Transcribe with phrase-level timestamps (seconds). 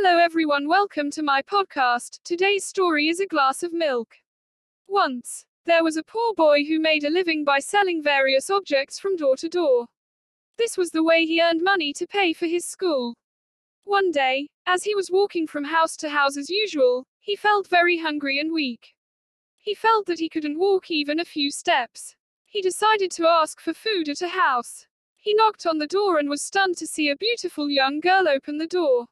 [0.00, 2.20] Hello everyone, welcome to my podcast.
[2.22, 4.14] Today's story is a glass of milk.
[4.86, 9.16] Once, there was a poor boy who made a living by selling various objects from
[9.16, 9.86] door to door.
[10.56, 13.16] This was the way he earned money to pay for his school.
[13.82, 17.98] One day, as he was walking from house to house as usual, he felt very
[17.98, 18.94] hungry and weak.
[19.56, 22.14] He felt that he couldn't walk even a few steps.
[22.44, 24.86] He decided to ask for food at a house.
[25.16, 28.58] He knocked on the door and was stunned to see a beautiful young girl open
[28.58, 29.08] the door.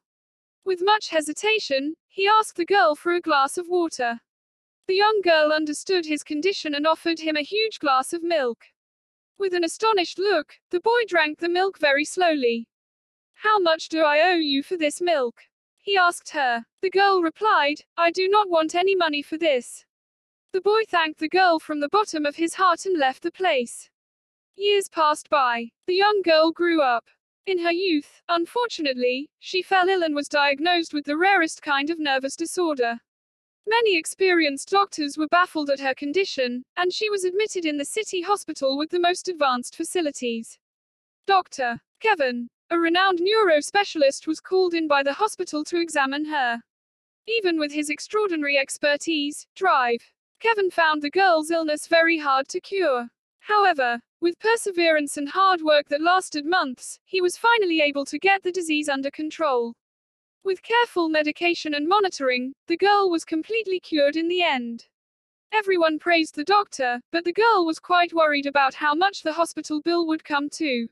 [0.67, 4.19] With much hesitation, he asked the girl for a glass of water.
[4.85, 8.65] The young girl understood his condition and offered him a huge glass of milk.
[9.39, 12.67] With an astonished look, the boy drank the milk very slowly.
[13.35, 15.39] How much do I owe you for this milk?
[15.77, 16.65] He asked her.
[16.81, 19.85] The girl replied, I do not want any money for this.
[20.51, 23.89] The boy thanked the girl from the bottom of his heart and left the place.
[24.57, 25.69] Years passed by.
[25.85, 27.05] The young girl grew up.
[27.47, 31.97] In her youth, unfortunately, she fell ill and was diagnosed with the rarest kind of
[31.97, 32.99] nervous disorder.
[33.65, 38.21] Many experienced doctors were baffled at her condition, and she was admitted in the city
[38.21, 40.59] hospital with the most advanced facilities.
[41.25, 41.79] Dr.
[42.01, 46.59] Kevin, a renowned neuro specialist, was called in by the hospital to examine her.
[47.27, 50.11] Even with his extraordinary expertise, drive,
[50.41, 53.09] Kevin found the girl's illness very hard to cure.
[53.47, 58.43] However, with perseverance and hard work that lasted months, he was finally able to get
[58.43, 59.73] the disease under control.
[60.43, 64.87] With careful medication and monitoring, the girl was completely cured in the end.
[65.53, 69.81] Everyone praised the doctor, but the girl was quite worried about how much the hospital
[69.81, 70.89] bill would come to.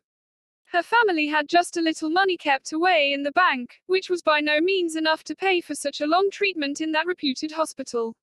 [0.68, 4.40] Her family had just a little money kept away in the bank, which was by
[4.40, 8.14] no means enough to pay for such a long treatment in that reputed hospital.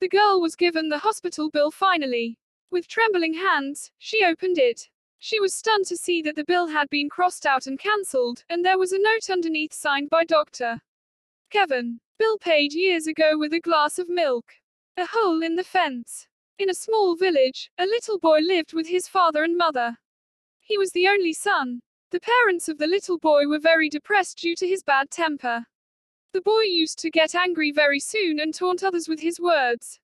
[0.00, 2.36] The girl was given the hospital bill finally.
[2.70, 4.88] With trembling hands, she opened it.
[5.18, 8.64] She was stunned to see that the bill had been crossed out and cancelled, and
[8.64, 10.80] there was a note underneath signed by Dr.
[11.50, 12.00] Kevin.
[12.18, 14.54] Bill paid years ago with a glass of milk.
[14.96, 16.28] A hole in the fence.
[16.58, 19.98] In a small village, a little boy lived with his father and mother.
[20.60, 21.80] He was the only son.
[22.10, 25.66] The parents of the little boy were very depressed due to his bad temper.
[26.32, 29.98] The boy used to get angry very soon and taunt others with his words.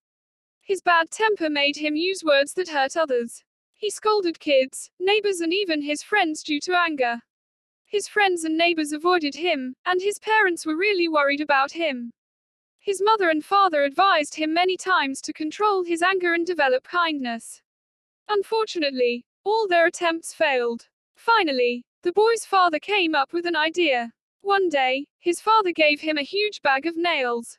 [0.67, 3.45] His bad temper made him use words that hurt others.
[3.75, 7.21] He scolded kids, neighbors, and even his friends due to anger.
[7.85, 12.11] His friends and neighbors avoided him, and his parents were really worried about him.
[12.81, 17.63] His mother and father advised him many times to control his anger and develop kindness.
[18.29, 20.89] Unfortunately, all their attempts failed.
[21.15, 24.11] Finally, the boy's father came up with an idea.
[24.41, 27.57] One day, his father gave him a huge bag of nails.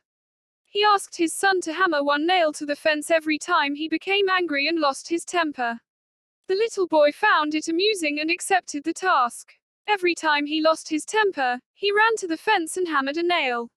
[0.70, 4.28] He asked his son to hammer one nail to the fence every time he became
[4.28, 5.80] angry and lost his temper.
[6.46, 9.54] The little boy found it amusing and accepted the task.
[9.86, 13.70] Every time he lost his temper, he ran to the fence and hammered a nail.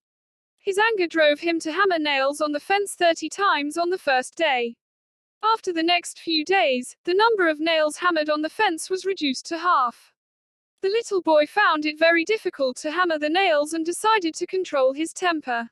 [0.60, 4.36] His anger drove him to hammer nails on the fence 30 times on the first
[4.36, 4.76] day.
[5.42, 9.46] After the next few days, the number of nails hammered on the fence was reduced
[9.48, 10.14] to half.
[10.82, 14.94] The little boy found it very difficult to hammer the nails and decided to control
[14.94, 15.70] his temper.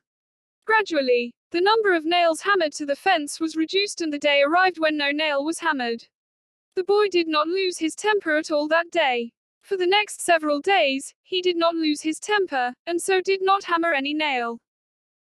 [0.70, 4.78] Gradually, the number of nails hammered to the fence was reduced and the day arrived
[4.78, 6.06] when no nail was hammered.
[6.76, 9.32] The boy did not lose his temper at all that day.
[9.62, 13.64] For the next several days, he did not lose his temper, and so did not
[13.64, 14.60] hammer any nail.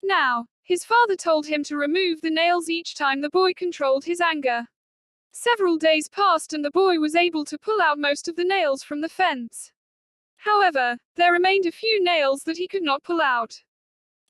[0.01, 4.19] Now, his father told him to remove the nails each time the boy controlled his
[4.19, 4.65] anger.
[5.31, 8.81] Several days passed and the boy was able to pull out most of the nails
[8.81, 9.71] from the fence.
[10.37, 13.61] However, there remained a few nails that he could not pull out.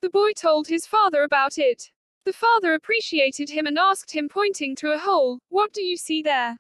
[0.06, 1.90] The boy told his father about it.
[2.26, 6.22] The father appreciated him and asked him, pointing to a hole, What do you see
[6.22, 6.58] there?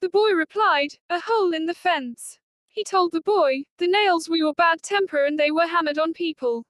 [0.00, 2.38] The boy replied, A hole in the fence.
[2.68, 6.14] He told the boy, The nails were your bad temper and they were hammered on
[6.14, 6.64] people.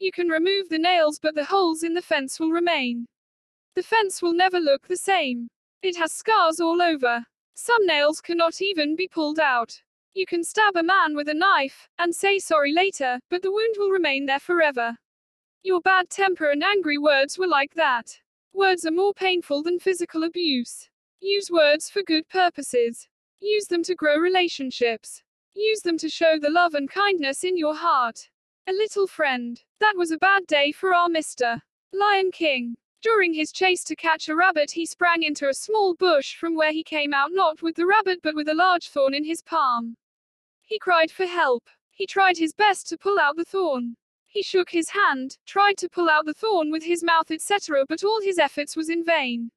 [0.00, 3.06] You can remove the nails, but the holes in the fence will remain.
[3.76, 5.46] The fence will never look the same.
[5.80, 7.24] It has scars all over.
[7.54, 9.80] Some nails cannot even be pulled out.
[10.12, 13.76] You can stab a man with a knife, and say sorry later, but the wound
[13.78, 14.98] will remain there forever.
[15.66, 18.20] Your bad temper and angry words were like that.
[18.52, 20.88] Words are more painful than physical abuse.
[21.18, 23.08] Use words for good purposes.
[23.40, 25.24] Use them to grow relationships.
[25.56, 28.30] Use them to show the love and kindness in your heart.
[28.68, 29.60] A little friend.
[29.80, 31.60] That was a bad day for our Mr.
[31.92, 32.76] Lion King.
[33.02, 36.70] During his chase to catch a rabbit, he sprang into a small bush from where
[36.70, 39.96] he came out not with the rabbit but with a large thorn in his palm.
[40.62, 41.64] He cried for help.
[41.90, 43.96] He tried his best to pull out the thorn.
[44.36, 48.04] He shook his hand, tried to pull out the thorn with his mouth, etc., but
[48.04, 49.50] all his efforts was in vain.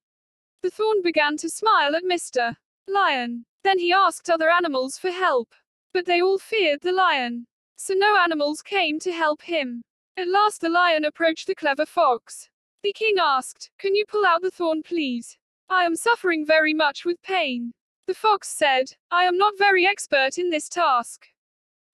[0.63, 2.55] The thorn began to smile at Mr.
[2.87, 3.43] Lion.
[3.61, 5.53] Then he asked other animals for help.
[5.93, 7.45] But they all feared the lion.
[7.75, 9.81] So no animals came to help him.
[10.15, 12.49] At last the lion approached the clever fox.
[12.81, 15.37] The king asked, Can you pull out the thorn, please?
[15.67, 17.73] I am suffering very much with pain.
[18.07, 21.27] The fox said, I am not very expert in this task.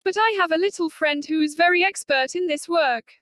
[0.06, 3.14] But I have a little friend who is very expert in this work.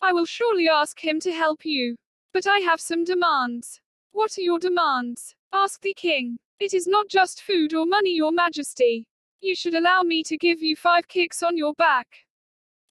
[0.00, 1.96] I will surely ask him to help you.
[2.32, 3.80] But I have some demands.
[4.12, 5.34] What are your demands?
[5.52, 6.38] asked the king.
[6.60, 9.04] It is not just food or money, your majesty.
[9.40, 12.06] You should allow me to give you five kicks on your back.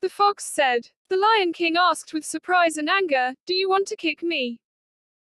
[0.02, 0.90] The fox said.
[1.10, 4.60] The Lion King asked with surprise and anger, Do you want to kick me?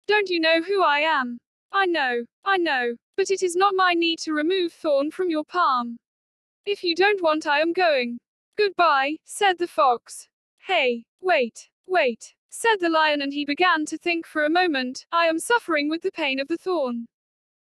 [0.07, 1.37] Don't you know who I am?
[1.71, 5.43] I know, I know, but it is not my need to remove thorn from your
[5.43, 5.99] palm.
[6.65, 8.19] If you don't want, I am going.
[8.57, 10.27] Goodbye, said the fox.
[10.67, 15.05] Hey, wait, wait, said the lion, and he began to think for a moment.
[15.11, 17.07] I am suffering with the pain of the thorn.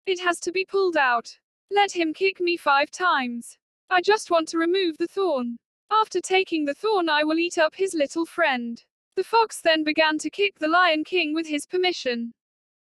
[0.05, 1.37] It has to be pulled out.
[1.69, 3.57] Let him kick me five times.
[3.89, 5.57] I just want to remove the thorn.
[5.91, 8.83] After taking the thorn, I will eat up his little friend.
[9.15, 12.33] The fox then began to kick the Lion King with his permission.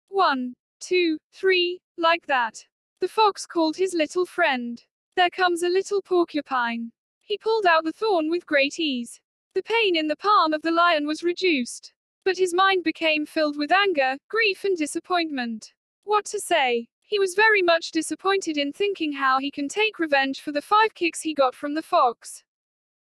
[0.08, 2.66] One, two, three, like that.
[3.00, 4.82] The fox called his little friend.
[5.16, 6.92] There comes a little porcupine.
[7.20, 9.20] He pulled out the thorn with great ease.
[9.54, 11.92] The pain in the palm of the lion was reduced.
[12.24, 15.72] But his mind became filled with anger, grief, and disappointment.
[16.04, 16.88] What to say?
[17.02, 20.94] He was very much disappointed in thinking how he can take revenge for the five
[20.94, 22.44] kicks he got from the fox.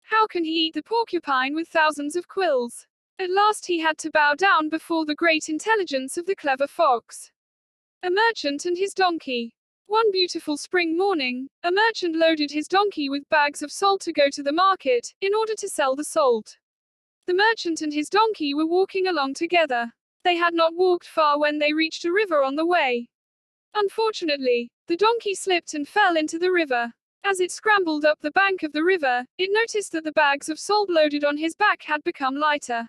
[0.03, 2.87] How can he eat the porcupine with thousands of quills?
[3.19, 7.31] At last he had to bow down before the great intelligence of the clever fox.
[8.03, 9.55] A merchant and his donkey.
[9.87, 14.29] One beautiful spring morning, a merchant loaded his donkey with bags of salt to go
[14.31, 16.57] to the market, in order to sell the salt.
[17.27, 19.93] The merchant and his donkey were walking along together.
[20.25, 23.09] They had not walked far when they reached a river on the way.
[23.75, 26.93] Unfortunately, the donkey slipped and fell into the river.
[27.23, 30.59] As it scrambled up the bank of the river, it noticed that the bags of
[30.59, 32.89] salt loaded on his back had become lighter.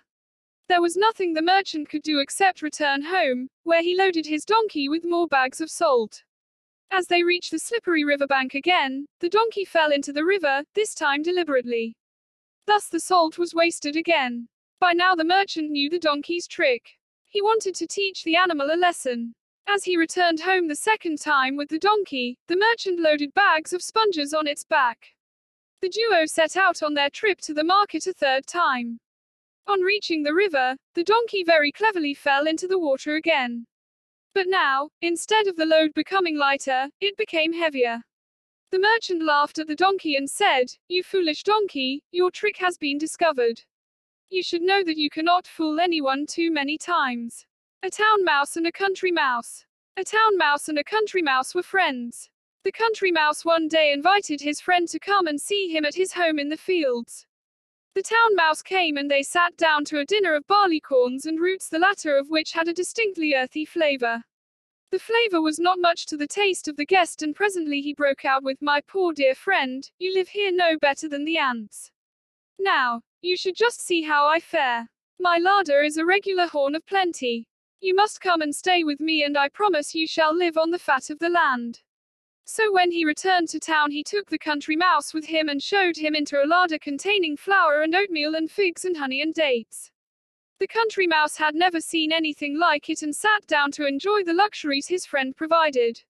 [0.68, 4.88] There was nothing the merchant could do except return home, where he loaded his donkey
[4.88, 6.24] with more bags of salt.
[6.90, 11.22] As they reached the slippery riverbank again, the donkey fell into the river, this time
[11.22, 11.96] deliberately.
[12.66, 14.48] Thus the salt was wasted again.
[14.80, 16.98] By now the merchant knew the donkey's trick.
[17.24, 19.34] He wanted to teach the animal a lesson.
[19.68, 23.82] As he returned home the second time with the donkey, the merchant loaded bags of
[23.82, 25.14] sponges on its back.
[25.82, 29.00] The duo set out on their trip to the market a third time.
[29.66, 33.66] On reaching the river, the donkey very cleverly fell into the water again.
[34.36, 38.02] But now, instead of the load becoming lighter, it became heavier.
[38.70, 42.98] The merchant laughed at the donkey and said, You foolish donkey, your trick has been
[42.98, 43.62] discovered.
[44.28, 47.46] You should know that you cannot fool anyone too many times.
[47.82, 49.64] A town mouse and a country mouse.
[49.96, 52.28] A town mouse and a country mouse were friends.
[52.62, 56.12] The country mouse one day invited his friend to come and see him at his
[56.12, 57.24] home in the fields.
[57.96, 61.70] The town mouse came and they sat down to a dinner of barleycorns and roots,
[61.70, 64.22] the latter of which had a distinctly earthy flavor.
[64.90, 68.26] The flavor was not much to the taste of the guest, and presently he broke
[68.26, 71.90] out with, My poor dear friend, you live here no better than the ants.
[72.58, 74.90] Now, you should just see how I fare.
[75.18, 77.48] My larder is a regular horn of plenty.
[77.80, 80.78] You must come and stay with me, and I promise you shall live on the
[80.78, 81.80] fat of the land.
[82.48, 85.96] So when he returned to town, he took the country mouse with him and showed
[85.96, 89.90] him into a larder containing flour and oatmeal and figs and honey and dates.
[90.60, 94.32] The country mouse had never seen anything like it and sat down to enjoy the
[94.32, 96.04] luxuries his friend provided.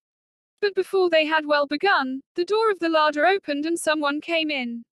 [0.61, 4.51] But before they had well begun, the door of the larder opened and someone came
[4.51, 4.85] in.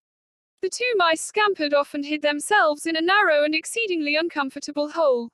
[0.63, 5.29] The two mice scampered off and hid themselves in a narrow and exceedingly uncomfortable hole.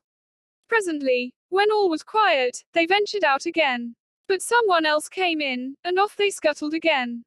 [0.69, 3.95] Presently, when all was quiet, they ventured out again.
[4.31, 7.25] But someone else came in, and off they scuttled again.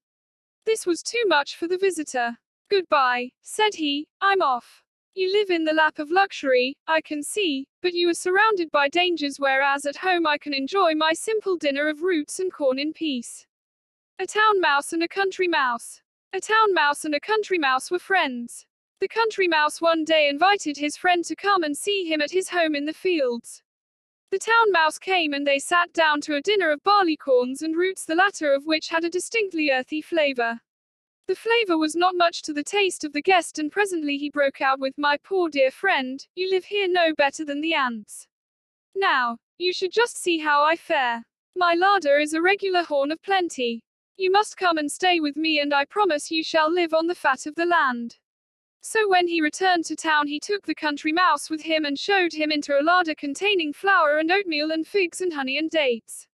[0.66, 2.38] This was too much for the visitor.
[2.70, 4.86] Goodbye, said he, I'm off.
[5.14, 8.88] You live in the lap of luxury, I can see, but you are surrounded by
[8.88, 12.94] dangers, whereas at home I can enjoy my simple dinner of roots and corn in
[12.94, 13.46] peace.
[14.18, 16.02] A town mouse and a country mouse.
[16.32, 18.66] A town mouse and a country mouse were friends.
[19.02, 22.48] The country mouse one day invited his friend to come and see him at his
[22.48, 23.62] home in the fields.
[24.34, 28.04] The town mouse came and they sat down to a dinner of barleycorns and roots,
[28.04, 30.60] the latter of which had a distinctly earthy flavor.
[31.28, 34.60] The flavor was not much to the taste of the guest, and presently he broke
[34.60, 38.28] out with, My poor dear friend, you live here no better than the ants.
[38.96, 41.22] Now, you should just see how I fare.
[41.56, 43.84] My larder is a regular horn of plenty.
[44.18, 47.14] You must come and stay with me, and I promise you shall live on the
[47.14, 48.18] fat of the land.
[48.86, 52.34] So when he returned to town, he took the country mouse with him and showed
[52.34, 56.28] him into a larder containing flour and oatmeal and figs and honey and dates.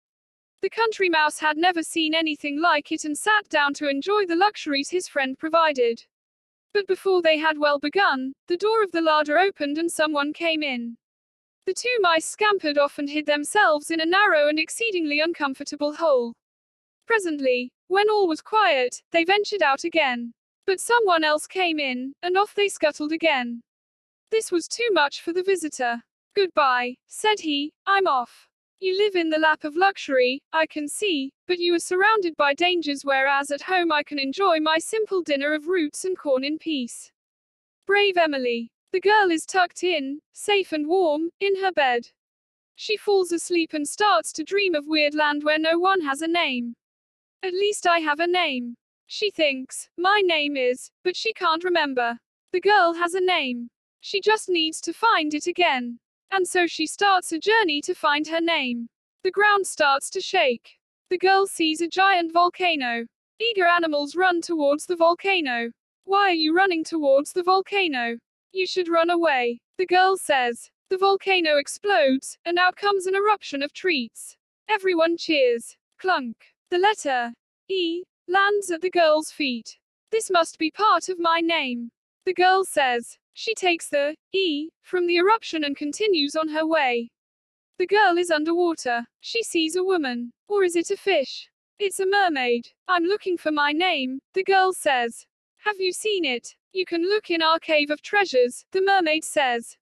[0.62, 4.36] The country mouse had never seen anything like it and sat down to enjoy the
[4.36, 6.04] luxuries his friend provided.
[6.74, 10.64] But before they had well begun, the door of the larder opened and someone came
[10.64, 10.98] in.
[11.68, 16.34] The two mice scampered off and hid themselves in a narrow and exceedingly uncomfortable hole.
[17.06, 20.34] Presently, when all was quiet, they ventured out again.
[20.70, 23.64] But someone else came in, and off they scuttled again.
[24.30, 26.04] This was too much for the visitor.
[26.36, 28.48] Goodbye, said he, I'm off.
[28.80, 32.54] You live in the lap of luxury, I can see, but you are surrounded by
[32.54, 36.60] dangers, whereas at home I can enjoy my simple dinner of roots and corn in
[36.60, 37.12] peace.
[37.88, 38.72] Brave Emily.
[38.92, 42.10] The girl is tucked in, safe and warm, in her bed.
[42.76, 46.28] She falls asleep and starts to dream of weird land where no one has a
[46.28, 46.76] name.
[47.42, 48.76] At least I have a name.
[49.12, 52.20] She thinks, my name is, but she can't remember.
[52.54, 53.72] The girl has a name.
[54.02, 55.98] She just needs to find it again.
[56.30, 58.88] And so she starts a journey to find her name.
[59.24, 60.78] The ground starts to shake.
[61.10, 63.08] The girl sees a giant volcano.
[63.40, 65.72] Eager animals run towards the volcano.
[66.06, 68.20] Why are you running towards the volcano?
[68.52, 69.60] You should run away.
[69.80, 70.70] The girl says.
[70.92, 74.38] The volcano explodes, and out comes an eruption of treats.
[74.70, 75.78] Everyone cheers.
[75.98, 76.36] Clunk.
[76.70, 77.34] The letter
[77.68, 79.78] E lands at the girl's feet.
[80.12, 81.92] This must be part of my name.
[82.26, 83.18] The girl says.
[83.34, 87.10] She takes the E from the eruption and continues on her way.
[87.78, 89.06] The girl is underwater.
[89.22, 90.34] She sees a woman.
[90.48, 91.50] Or is it a fish?
[91.80, 92.68] It's a mermaid.
[92.88, 95.26] I'm looking for my name, the girl says.
[95.60, 96.56] Have you seen it?
[96.74, 99.78] You can look in our cave of treasures, the mermaid says.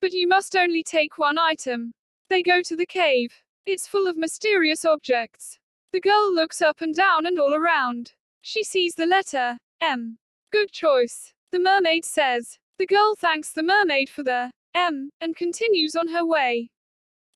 [0.00, 1.92] But you must only take one item.
[2.30, 3.32] They go to the cave.
[3.66, 5.58] It's full of mysterious objects.
[5.94, 8.14] The girl looks up and down and all around.
[8.42, 10.18] She sees the letter M.
[10.50, 11.32] Good choice.
[11.52, 12.58] The mermaid says.
[12.78, 16.70] The girl thanks the mermaid for the M and continues on her way.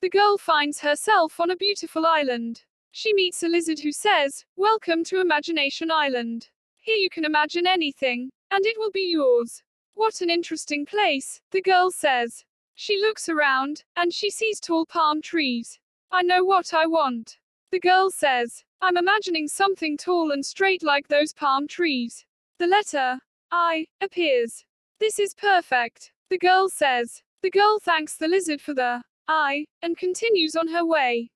[0.00, 2.65] The girl finds herself on a beautiful island.
[2.91, 6.49] She meets a lizard who says, Welcome to Imagination Island.
[6.79, 9.62] Here you can imagine anything, and it will be yours.
[9.95, 12.45] What an interesting place, the girl says.
[12.75, 15.79] She looks around, and she sees tall palm trees.
[16.11, 17.38] I know what I want.
[17.70, 22.25] The girl says, I'm imagining something tall and straight like those palm trees.
[22.58, 23.20] The letter
[23.50, 24.64] I appears.
[25.00, 27.22] This is perfect, the girl says.
[27.42, 31.30] The girl thanks the lizard for the I and continues on her way.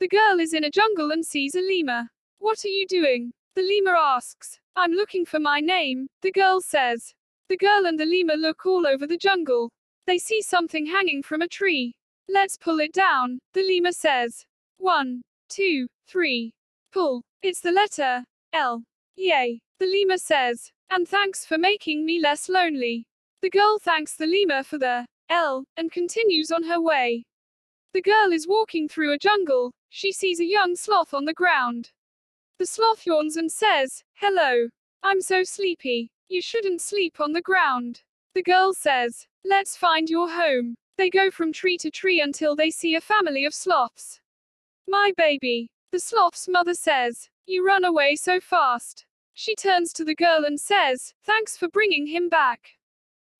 [0.00, 2.08] The girl is in a jungle and sees a lemur.
[2.40, 3.32] What are you doing?
[3.54, 4.58] The lemur asks.
[4.74, 7.14] I'm looking for my name, the girl says.
[7.48, 9.70] The girl and the lemur look all over the jungle.
[10.06, 11.94] They see something hanging from a tree.
[12.28, 14.46] Let's pull it down, the lemur says.
[14.78, 16.52] One, two, three.
[16.92, 17.22] Pull.
[17.42, 18.82] It's the letter L.
[19.16, 20.70] Yay, the lemur says.
[20.90, 23.06] And thanks for making me less lonely.
[23.42, 27.24] The girl thanks the lemur for the L and continues on her way.
[27.92, 29.72] The girl is walking through a jungle.
[29.88, 31.90] She sees a young sloth on the ground.
[32.58, 34.68] The sloth yawns and says, Hello.
[35.02, 36.10] I'm so sleepy.
[36.28, 38.02] You shouldn't sleep on the ground.
[38.34, 40.76] The girl says, Let's find your home.
[40.98, 44.20] They go from tree to tree until they see a family of sloths.
[44.90, 45.70] My baby.
[45.92, 49.06] The sloth's mother says, You run away so fast.
[49.34, 52.70] She turns to the girl and says, Thanks for bringing him back.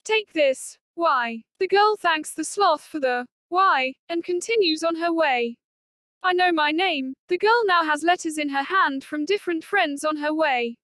[0.05, 0.79] Take this.
[0.95, 1.43] Y?
[1.59, 5.57] The girl thanks the sloth for the Y and continues on her way.
[6.23, 7.15] I know my name.
[7.27, 10.77] The girl now has letters in her hand from different friends on her way.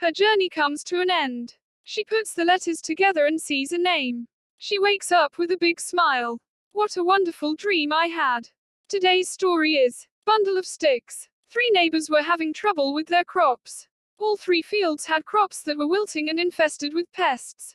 [0.00, 1.54] Her journey comes to an end.
[1.84, 4.26] She puts the letters together and sees a name.
[4.58, 6.38] She wakes up with a big smile.
[6.72, 8.48] What a wonderful dream I had.
[8.92, 11.26] Today's story is Bundle of Sticks.
[11.50, 13.88] Three neighbors were having trouble with their crops.
[14.18, 17.74] All three fields had crops that were wilting and infested with pests.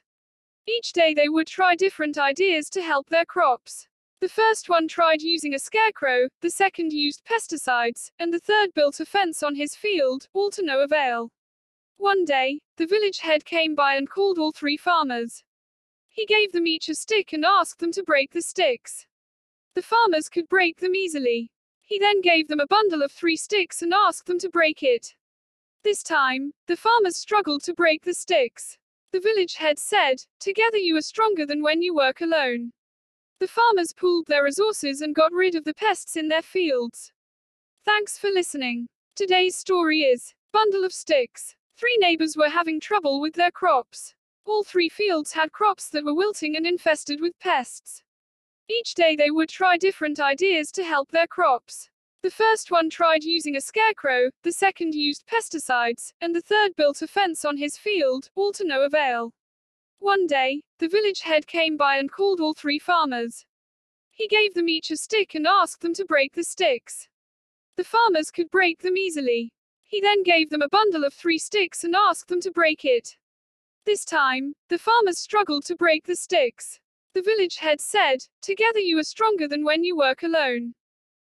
[0.67, 3.87] Each day they would try different ideas to help their crops.
[4.21, 8.99] The first one tried using a scarecrow, the second used pesticides, and the third built
[8.99, 11.31] a fence on his field, all to no avail.
[11.97, 15.43] One day, the village head came by and called all three farmers.
[16.09, 19.07] He gave them each a stick and asked them to break the sticks.
[19.77, 21.51] The farmers could break them easily.
[21.83, 25.13] He then gave them a bundle of three sticks and asked them to break it.
[25.83, 28.79] This time, the farmers struggled to break the sticks.
[29.11, 32.71] The village head said, Together you are stronger than when you work alone.
[33.39, 37.11] The farmers pooled their resources and got rid of the pests in their fields.
[37.85, 38.87] Thanks for listening.
[39.15, 41.53] Today's story is Bundle of Sticks.
[41.77, 44.15] Three neighbors were having trouble with their crops.
[44.43, 48.01] All three fields had crops that were wilting and infested with pests.
[48.69, 51.89] Each day they would try different ideas to help their crops.
[52.21, 57.01] The first one tried using a scarecrow, the second used pesticides, and the third built
[57.01, 59.33] a fence on his field, all to no avail.
[59.99, 63.45] One day, the village head came by and called all three farmers.
[64.11, 67.07] He gave them each a stick and asked them to break the sticks.
[67.77, 69.53] The farmers could break them easily.
[69.83, 73.15] He then gave them a bundle of three sticks and asked them to break it.
[73.85, 76.79] This time, the farmers struggled to break the sticks.
[77.17, 80.75] The village head said, Together you are stronger than when you work alone.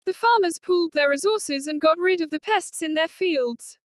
[0.05, 3.79] The farmers pooled their resources and got rid of the pests in their fields.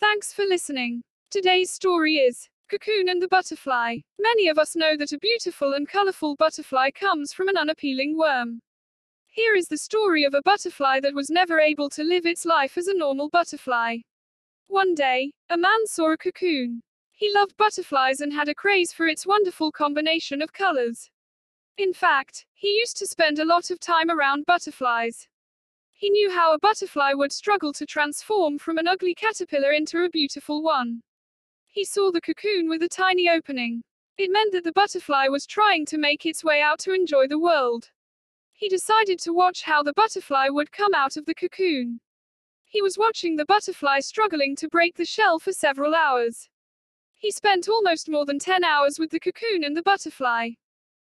[0.00, 1.04] Thanks for listening.
[1.30, 3.98] Today's story is Cocoon and the Butterfly.
[4.18, 8.60] Many of us know that a beautiful and colorful butterfly comes from an unappealing worm.
[9.28, 12.76] Here is the story of a butterfly that was never able to live its life
[12.76, 13.98] as a normal butterfly.
[14.66, 16.82] One day, a man saw a cocoon.
[17.12, 21.08] He loved butterflies and had a craze for its wonderful combination of colors.
[21.80, 25.28] In fact, he used to spend a lot of time around butterflies.
[25.94, 30.10] He knew how a butterfly would struggle to transform from an ugly caterpillar into a
[30.10, 31.00] beautiful one.
[31.68, 33.80] He saw the cocoon with a tiny opening.
[34.18, 37.38] It meant that the butterfly was trying to make its way out to enjoy the
[37.38, 37.88] world.
[38.52, 42.00] He decided to watch how the butterfly would come out of the cocoon.
[42.66, 46.50] He was watching the butterfly struggling to break the shell for several hours.
[47.16, 50.50] He spent almost more than 10 hours with the cocoon and the butterfly.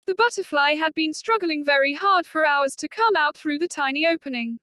[0.06, 4.06] The butterfly had been struggling very hard for hours to come out through the tiny
[4.06, 4.58] opening.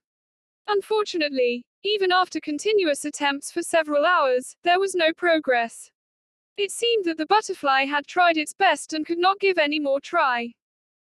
[0.68, 5.90] Unfortunately, even after continuous attempts for several hours, there was no progress.
[6.56, 10.00] It seemed that the butterfly had tried its best and could not give any more
[10.00, 10.52] try.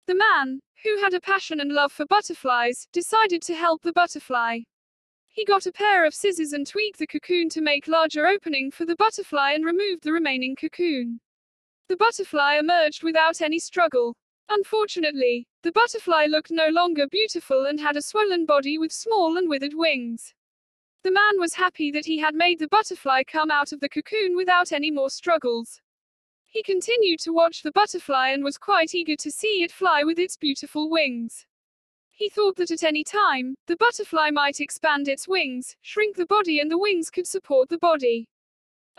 [0.05, 4.59] The man, who had a passion and love for butterflies, decided to help the butterfly.
[5.27, 8.85] He got a pair of scissors and tweaked the cocoon to make larger opening for
[8.85, 11.19] the butterfly and removed the remaining cocoon.
[11.89, 14.15] The butterfly emerged without any struggle.
[14.47, 19.49] Unfortunately, the butterfly looked no longer beautiful and had a swollen body with small and
[19.49, 20.35] withered wings.
[21.03, 24.35] The man was happy that he had made the butterfly come out of the cocoon
[24.35, 25.81] without any more struggles.
[26.45, 30.19] He continued to watch the butterfly and was quite eager to see it fly with
[30.19, 31.47] its beautiful wings.
[32.11, 36.59] He thought that at any time, the butterfly might expand its wings, shrink the body,
[36.59, 38.27] and the wings could support the body.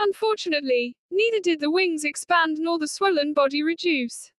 [0.02, 4.32] Unfortunately, neither did the wings expand nor the swollen body reduce.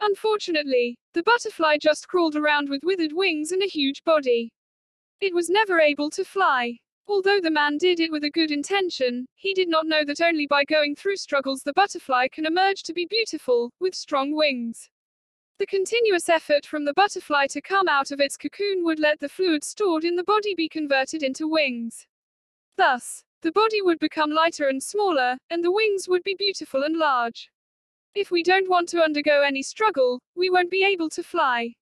[0.00, 4.52] Unfortunately, the butterfly just crawled around with withered wings and a huge body.
[5.20, 6.78] It was never able to fly.
[7.08, 10.46] Although the man did it with a good intention, he did not know that only
[10.46, 14.88] by going through struggles the butterfly can emerge to be beautiful, with strong wings.
[15.58, 19.28] The continuous effort from the butterfly to come out of its cocoon would let the
[19.28, 22.06] fluid stored in the body be converted into wings.
[22.76, 26.96] Thus, the body would become lighter and smaller, and the wings would be beautiful and
[26.96, 27.50] large.
[28.14, 31.74] If we don't want to undergo any struggle, we won't be able to fly.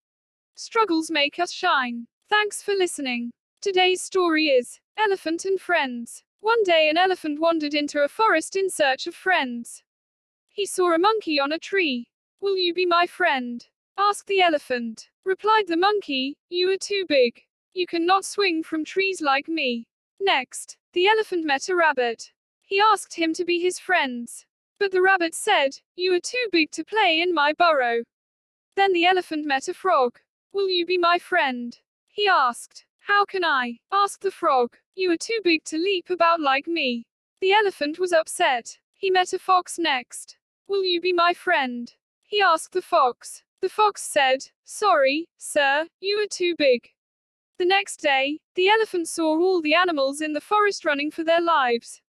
[0.55, 2.07] Struggles make us shine.
[2.29, 3.31] Thanks for listening.
[3.61, 6.23] Today's story is Elephant and Friends.
[6.40, 9.83] One day an elephant wandered into a forest in search of friends.
[10.49, 12.09] He saw a monkey on a tree.
[12.40, 13.66] Will you be my friend?
[13.99, 15.11] asked the elephant.
[15.25, 17.42] Replied the monkey, You are too big.
[17.75, 19.87] You cannot swing from trees like me.
[20.20, 22.33] Next, the elephant met a rabbit.
[22.62, 24.46] He asked him to be his friends.
[24.79, 28.03] But the rabbit said, You are too big to play in my burrow.
[28.76, 30.18] Then the elephant met a frog.
[30.53, 31.79] Will you be my friend?
[32.09, 32.87] He asked.
[33.00, 33.79] How can I?
[33.92, 34.76] asked the frog.
[34.94, 37.05] You are too big to leap about like me.
[37.40, 38.79] The elephant was upset.
[38.96, 40.38] He met a fox next.
[40.66, 41.92] Will you be my friend?
[42.22, 43.42] He asked the fox.
[43.61, 46.90] The fox said, Sorry, sir, you are too big.
[47.61, 51.42] The next day, the elephant saw all the animals in the forest running for their
[51.42, 52.01] lives.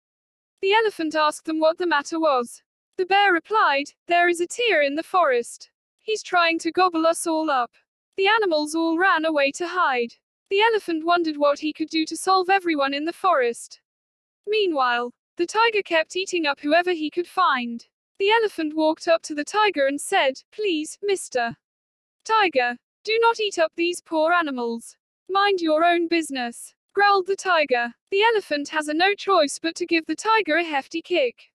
[0.61, 2.63] The elephant asked them what the matter was.
[2.95, 5.69] The bear replied, There is a deer in the forest.
[5.99, 7.71] He's trying to gobble us all up.
[8.15, 10.13] The animals all ran away to hide.
[10.49, 13.81] The elephant wondered what he could do to solve everyone in the forest.
[14.47, 17.85] Meanwhile, the tiger kept eating up whoever he could find.
[18.19, 21.57] The elephant walked up to the tiger and said, Please, mister.
[22.23, 24.95] Tiger, do not eat up these poor animals.
[25.31, 27.93] Mind your own business, growled the tiger.
[28.09, 31.51] The elephant has a no choice but to give the tiger a hefty kick.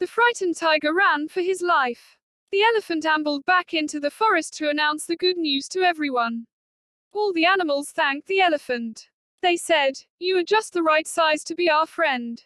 [0.00, 2.18] The frightened tiger ran for his life.
[2.50, 6.46] The elephant ambled back into the forest to announce the good news to everyone.
[7.12, 9.08] All the animals thanked the elephant.
[9.42, 12.42] They said, You are just the right size to be our friend.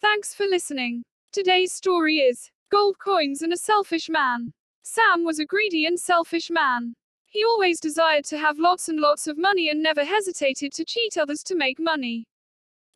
[0.00, 1.02] Thanks for listening.
[1.30, 4.54] Today's story is Gold Coins and a Selfish Man.
[4.82, 6.94] Sam was a greedy and selfish man.
[7.30, 11.16] He always desired to have lots and lots of money and never hesitated to cheat
[11.16, 12.26] others to make money.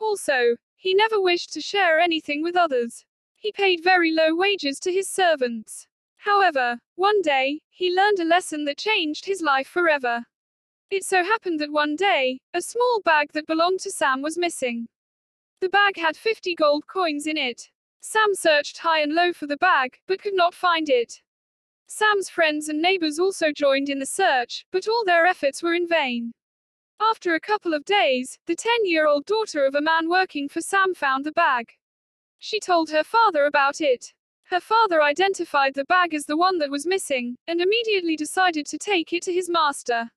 [0.01, 3.05] Also, he never wished to share anything with others.
[3.37, 5.87] He paid very low wages to his servants.
[6.16, 10.25] However, one day, he learned a lesson that changed his life forever.
[10.90, 14.88] It so happened that one day, a small bag that belonged to Sam was missing.
[15.61, 17.70] The bag had 50 gold coins in it.
[18.01, 21.23] Sam searched high and low for the bag, but could not find it.
[21.96, 25.87] Sam's friends and neighbors also joined in the search, but all their efforts were in
[25.87, 26.33] vain.
[27.00, 30.61] After a couple of days, the 10 year old daughter of a man working for
[30.61, 31.68] Sam found the bag.
[32.40, 34.12] She told her father about it.
[34.50, 38.78] Her father identified the bag as the one that was missing, and immediately decided to
[38.78, 40.11] take it to his master.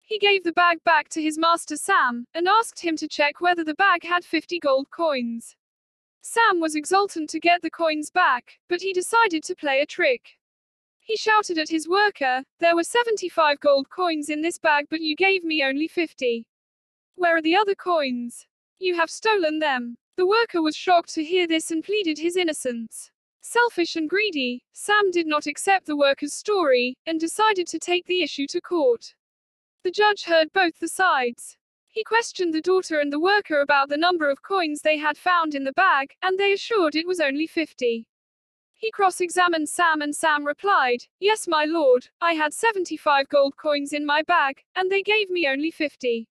[0.00, 3.62] He gave the bag back to his master Sam, and asked him to check whether
[3.62, 5.54] the bag had 50 gold coins.
[6.20, 10.40] Sam was exultant to get the coins back, but he decided to play a trick.
[11.04, 15.16] He shouted at his worker, There were 75 gold coins in this bag, but you
[15.16, 16.46] gave me only 50.
[17.16, 18.46] Where are the other coins?
[18.78, 19.98] You have stolen them.
[20.16, 23.10] The worker was shocked to hear this and pleaded his innocence.
[23.40, 28.22] Selfish and greedy, Sam did not accept the worker's story, and decided to take the
[28.22, 29.16] issue to court.
[29.82, 31.58] The judge heard both the sides.
[31.88, 35.56] He questioned the daughter and the worker about the number of coins they had found
[35.56, 38.06] in the bag, and they assured it was only 50.
[38.82, 43.92] He cross examined Sam, and Sam replied, Yes, my lord, I had 75 gold coins
[43.92, 46.26] in my bag, and they gave me only 50.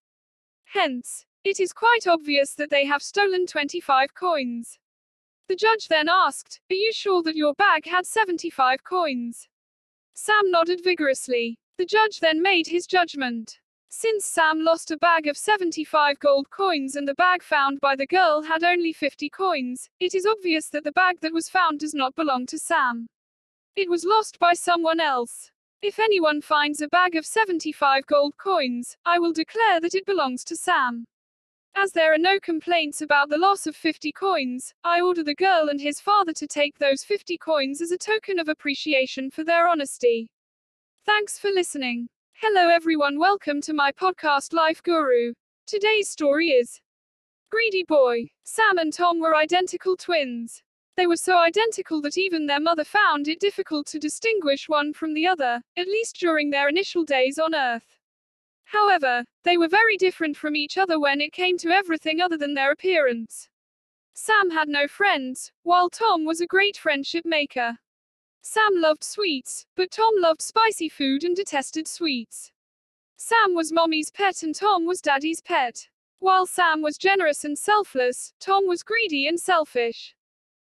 [0.66, 4.80] Hence, it is quite obvious that they have stolen 25 coins.
[5.48, 9.48] The judge then asked, Are you sure that your bag had 75 coins?
[10.14, 11.58] Sam nodded vigorously.
[11.78, 13.61] The judge then made his judgment.
[13.94, 18.08] Since Sam lost a bag of 75 gold coins and the bag found by the
[18.08, 21.94] girl had only 50 coins, it is obvious that the bag that was found does
[21.94, 23.08] not belong to Sam.
[23.76, 25.52] It was lost by someone else.
[25.82, 30.46] If anyone finds a bag of 75 gold coins, I will declare that it belongs
[30.46, 31.04] to Sam.
[31.76, 35.68] As there are no complaints about the loss of 50 coins, I order the girl
[35.68, 39.68] and his father to take those 50 coins as a token of appreciation for their
[39.68, 40.30] honesty.
[41.06, 42.08] Thanks for listening.
[42.44, 45.34] Hello everyone, welcome to my podcast Life Guru.
[45.68, 46.82] Today's story is
[47.52, 48.32] Greedy Boy.
[48.44, 50.64] Sam and Tom were identical twins.
[50.98, 55.14] They were so identical that even their mother found it difficult to distinguish one from
[55.14, 58.00] the other, at least during their initial days on Earth.
[58.64, 62.56] However, they were very different from each other when it came to everything other than
[62.56, 63.50] their appearance.
[64.16, 67.78] Sam had no friends, while Tom was a great friendship maker.
[68.42, 72.52] Sam loved sweets, but Tom loved spicy food and detested sweets.
[73.16, 75.88] Sam was mommy's pet and Tom was daddy's pet.
[76.18, 80.16] While Sam was generous and selfless, Tom was greedy and selfish.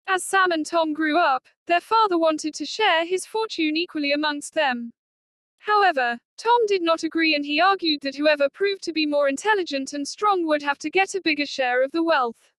[0.06, 4.54] As Sam and Tom grew up, their father wanted to share his fortune equally amongst
[4.54, 4.92] them.
[5.58, 9.92] However, Tom did not agree and he argued that whoever proved to be more intelligent
[9.92, 12.52] and strong would have to get a bigger share of the wealth.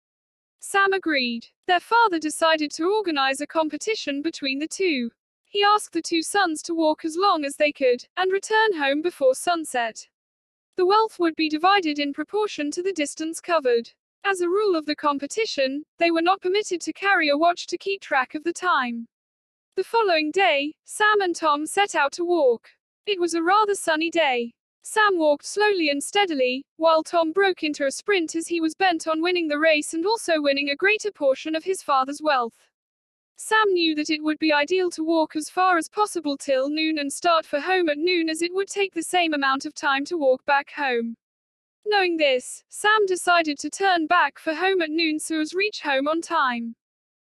[0.60, 1.48] Sam agreed.
[1.68, 5.10] Their father decided to organize a competition between the two.
[5.46, 9.02] He asked the two sons to walk as long as they could, and return home
[9.02, 10.08] before sunset.
[10.76, 13.90] The wealth would be divided in proportion to the distance covered.
[14.24, 17.78] As a rule of the competition, they were not permitted to carry a watch to
[17.78, 19.08] keep track of the time.
[19.76, 22.70] The following day, Sam and Tom set out to walk.
[23.06, 24.54] It was a rather sunny day.
[24.82, 29.08] Sam walked slowly and steadily, while Tom broke into a sprint as he was bent
[29.08, 32.70] on winning the race and also winning a greater portion of his father's wealth.
[33.36, 36.98] Sam knew that it would be ideal to walk as far as possible till noon
[36.98, 40.04] and start for home at noon as it would take the same amount of time
[40.06, 41.16] to walk back home.
[41.86, 46.08] Knowing this, Sam decided to turn back for home at noon so as reach home
[46.08, 46.76] on time.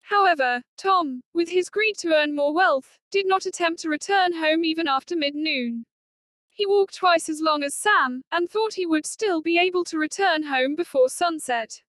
[0.00, 4.64] However, Tom, with his greed to earn more wealth, did not attempt to return home
[4.64, 5.84] even after mid noon.
[6.60, 9.96] He walked twice as long as Sam, and thought he would still be able to
[9.96, 11.80] return home before sunset.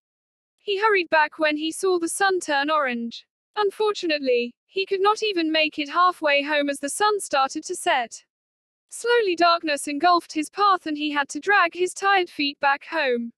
[0.59, 3.27] He hurried back when he saw the sun turn orange.
[3.57, 8.23] Unfortunately, he could not even make it halfway home as the sun started to set.
[8.87, 13.33] Slowly darkness engulfed his path and he had to drag his tired feet back home.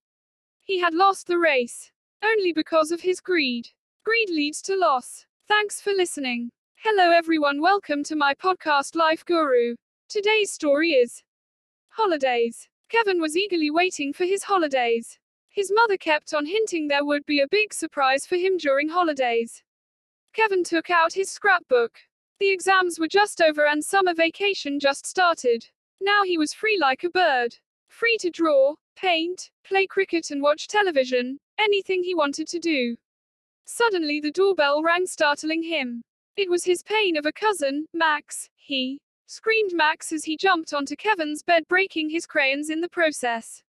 [0.62, 1.92] He had lost the race.
[2.24, 3.70] Only because of his greed.
[4.06, 5.26] Greed leads to loss.
[5.48, 6.52] Thanks for listening.
[6.76, 9.74] Hello everyone, welcome to my podcast Life Guru.
[10.14, 11.24] Today's story is
[11.90, 12.70] Holidays.
[12.88, 15.18] Kevin was eagerly waiting for his holidays.
[15.50, 19.64] His mother kept on hinting there would be a big surprise for him during holidays.
[20.32, 21.98] Kevin took out his scrapbook.
[22.40, 25.66] The exams were just over and summer vacation just started.
[26.00, 27.56] Now he was free like a bird.
[27.88, 32.98] Free to draw, paint, play cricket, and watch television, anything he wanted to do.
[33.66, 36.04] Suddenly the doorbell rang, startling him.
[36.38, 39.00] It was his pain of a cousin, Max, he
[39.34, 43.64] screamed Max as he jumped onto Kevin's bed, breaking his crayons in the process.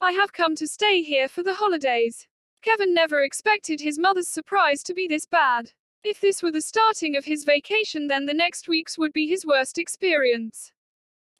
[0.00, 2.26] I have come to stay here for the holidays.
[2.62, 5.72] Kevin never expected his mother's surprise to be this bad.
[6.02, 9.44] If this were the starting of his vacation, then the next weeks would be his
[9.44, 10.72] worst experience.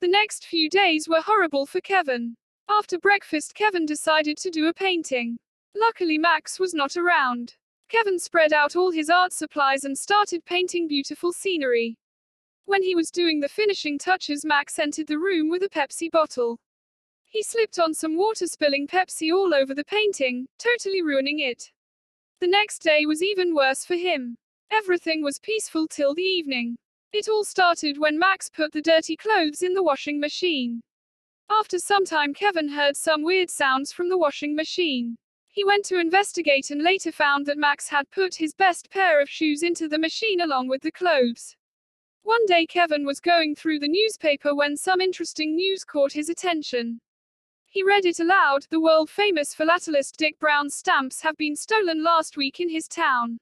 [0.03, 2.37] The next few days were horrible for Kevin.
[2.69, 5.39] After breakfast, Kevin decided to do a painting.
[5.75, 7.55] Luckily, Max was not around.
[7.89, 11.97] Kevin spread out all his art supplies and started painting beautiful scenery.
[12.67, 16.59] When he was doing the finishing touches, Max entered the room with a Pepsi bottle.
[17.25, 21.71] He slipped on some water, spilling Pepsi all over the painting, totally ruining it.
[22.41, 24.37] The next day was even worse for him.
[24.71, 26.77] Everything was peaceful till the evening.
[27.13, 30.81] It all started when Max put the dirty clothes in the washing machine.
[31.51, 35.17] After some time, Kevin heard some weird sounds from the washing machine.
[35.51, 39.29] He went to investigate and later found that Max had put his best pair of
[39.29, 41.55] shoes into the machine along with the clothes.
[42.25, 47.03] One day, Kevin was going through the newspaper when some interesting news caught his attention.
[47.67, 52.39] He read it aloud The world famous philatelist Dick Brown's stamps have been stolen last
[52.39, 53.37] week in his town.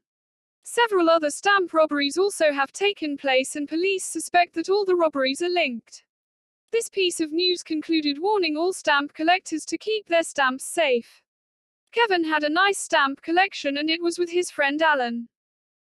[0.65, 5.43] Several other stamp robberies also have taken place, and police suspect that all the robberies
[5.43, 6.03] are linked.
[6.73, 11.23] This piece of news concluded warning all stamp collectors to keep their stamps safe.
[11.93, 15.29] Kevin had a nice stamp collection and it was with his friend Alan.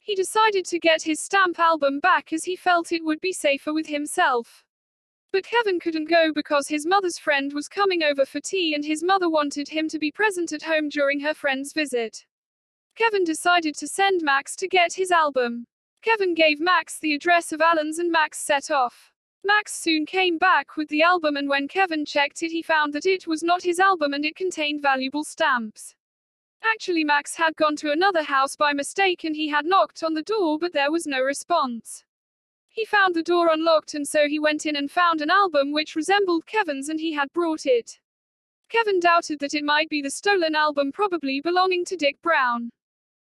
[0.09, 3.75] He decided to get his stamp album back as he felt it would be safer
[3.75, 4.65] with himself.
[5.33, 9.03] But Kevin couldn't go because his mother's friend was coming over for tea and his
[9.03, 12.25] mother wanted him to be present at home during her friend's visit.
[12.97, 15.67] Kevin decided to send Max to get his album.
[16.01, 19.13] Kevin gave Max the address of Alan's and Max set off.
[19.45, 23.05] Max soon came back with the album and when Kevin checked it he found that
[23.05, 25.95] it was not his album and it contained valuable stamps.
[26.65, 30.23] Actually Max had gone to another house by mistake and he had knocked on the
[30.23, 32.05] door but there was no response.
[32.69, 35.97] He found the door unlocked and so he went in and found an album which
[35.97, 37.99] resembled Kevin's and he had brought it.
[38.69, 42.71] Kevin doubted that it might be the stolen album probably belonging to Dick Brown.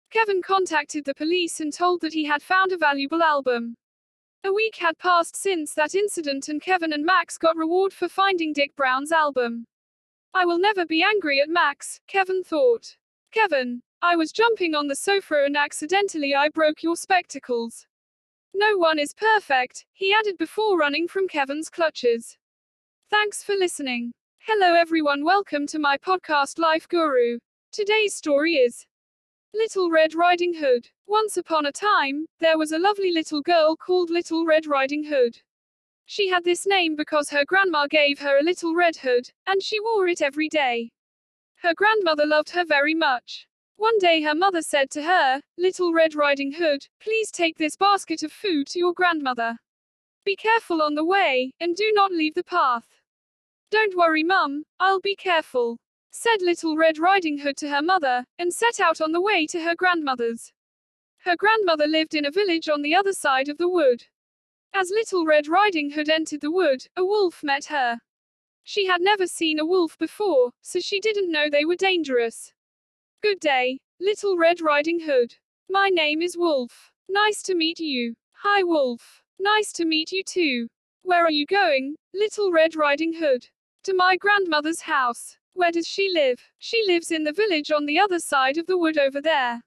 [0.09, 3.75] Kevin contacted the police and told that he had found a valuable album.
[4.43, 8.53] A week had passed since that incident and Kevin and Max got reward for finding
[8.53, 9.65] Dick Brown's album.
[10.33, 12.97] I will never be angry at Max, Kevin thought.
[13.37, 17.85] Kevin, I was jumping on the sofa and accidentally I broke your spectacles.
[18.55, 22.35] No one is perfect, he added before running from Kevin's clutches.
[23.11, 24.11] Thanks for listening.
[24.39, 27.37] Hello everyone, welcome to my podcast Life Guru.
[27.71, 28.87] Today's story is
[29.53, 30.87] Little Red Riding Hood.
[31.05, 35.37] Once upon a time, there was a lovely little girl called Little Red Riding Hood.
[36.07, 39.79] She had this name because her grandma gave her a little red hood, and she
[39.79, 40.89] wore it every day.
[41.61, 43.47] Her grandmother loved her very much.
[43.75, 48.23] One day her mother said to her, Little Red Riding Hood, please take this basket
[48.23, 49.57] of food to your grandmother.
[50.25, 52.87] Be careful on the way, and do not leave the path.
[53.71, 55.77] Don't worry, Mum, I'll be careful
[56.17, 59.61] said Little Red Riding Hood to her mother, and set out on the way to
[59.61, 60.51] her grandmother's.
[61.19, 64.05] Her grandmother lived in a village on the other side of the wood.
[64.73, 67.99] As Little Red Riding Hood entered the wood, a wolf met her.
[68.69, 72.51] She had never seen a wolf before, so she didn't know they were dangerous.
[73.23, 75.35] Good day, Little Red Riding Hood.
[75.69, 76.91] My name is Wolf.
[77.07, 78.15] Nice to meet you.
[78.43, 79.23] Hi, Wolf.
[79.39, 80.67] Nice to meet you too.
[81.03, 83.47] Where are you going, Little Red Riding Hood?
[83.85, 85.37] To my grandmother's house.
[85.53, 86.41] Where does she live?
[86.59, 89.61] She lives in the village on the other side of the wood over there.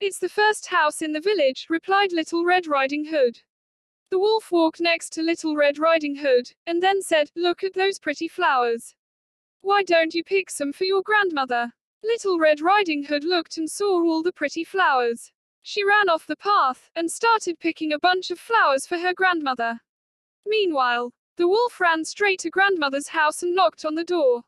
[0.00, 3.42] It's the first house in the village, replied Little Red Riding Hood.
[4.10, 8.00] The wolf walked next to Little Red Riding Hood, and then said, Look at those
[8.00, 8.96] pretty flowers.
[9.60, 11.72] Why don't you pick some for your grandmother?
[12.02, 15.30] Little Red Riding Hood looked and saw all the pretty flowers.
[15.62, 19.80] She ran off the path, and started picking a bunch of flowers for her grandmother.
[20.44, 24.42] Meanwhile, the wolf ran straight to grandmother's house and knocked on the door.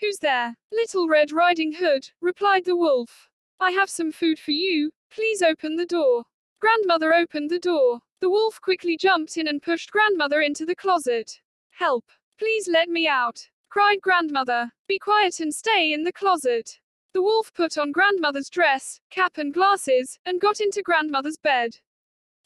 [0.00, 0.56] Who's there?
[0.70, 3.30] Little Red Riding Hood, replied the wolf.
[3.58, 6.24] I have some food for you, please open the door.
[6.60, 8.00] Grandmother opened the door.
[8.22, 11.40] The wolf quickly jumped in and pushed grandmother into the closet.
[11.70, 12.04] Help!
[12.38, 13.48] Please let me out!
[13.68, 14.70] cried grandmother.
[14.86, 16.78] Be quiet and stay in the closet.
[17.14, 21.80] The wolf put on grandmother's dress, cap, and glasses, and got into grandmother's bed.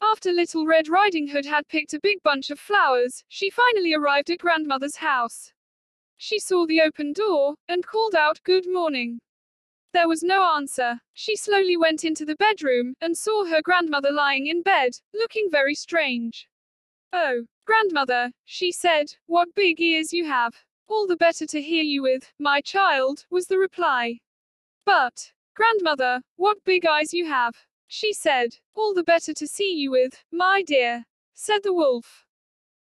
[0.01, 4.31] After Little Red Riding Hood had picked a big bunch of flowers, she finally arrived
[4.31, 5.53] at grandmother's house.
[6.17, 9.19] She saw the open door, and called out, Good morning.
[9.93, 11.01] There was no answer.
[11.13, 15.75] She slowly went into the bedroom, and saw her grandmother lying in bed, looking very
[15.75, 16.47] strange.
[17.13, 20.53] Oh, grandmother, she said, what big ears you have.
[20.87, 24.19] All the better to hear you with, my child, was the reply.
[24.85, 27.55] But, grandmother, what big eyes you have.
[27.87, 32.25] She said, all the better to see you with, my dear, said the wolf.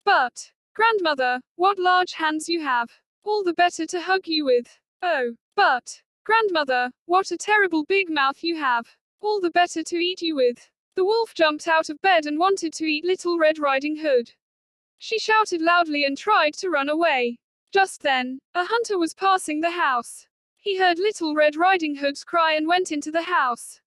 [0.04, 2.90] But, grandmother, what large hands you have.
[3.24, 4.80] All the better to hug you with.
[5.02, 8.86] Oh, but, grandmother, what a terrible big mouth you have.
[9.20, 10.70] All the better to eat you with.
[10.96, 14.30] The wolf jumped out of bed and wanted to eat Little Red Riding Hood.
[15.00, 17.40] She shouted loudly and tried to run away.
[17.74, 20.28] Just then, a hunter was passing the house.
[20.56, 23.82] He heard Little Red Riding Hood's cry and went into the house.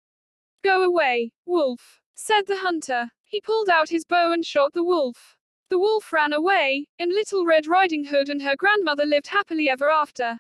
[0.65, 3.11] Go away, wolf, said the hunter.
[3.23, 5.37] He pulled out his bow and shot the wolf.
[5.69, 9.89] The wolf ran away, and Little Red Riding Hood and her grandmother lived happily ever
[9.89, 10.39] after.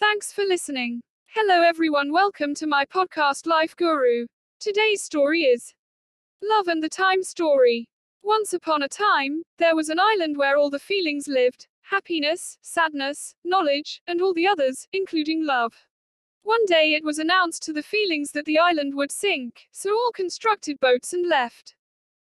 [0.00, 1.02] Thanks for listening.
[1.34, 4.26] Hello everyone, welcome to my podcast Life Guru.
[4.58, 5.72] Today's story is
[6.42, 7.88] Love and the Time Story.
[8.24, 13.36] Once upon a time, there was an island where all the feelings lived happiness, sadness,
[13.44, 15.72] knowledge, and all the others, including love.
[16.42, 20.10] One day it was announced to the feelings that the island would sink, so all
[20.10, 21.76] constructed boats and left.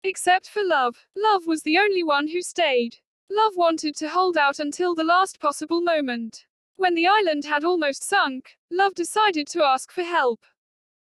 [0.04, 1.08] Except for love.
[1.18, 2.98] Love was the only one who stayed.
[3.32, 6.46] Love wanted to hold out until the last possible moment.
[6.76, 10.42] When the island had almost sunk, Love decided to ask for help.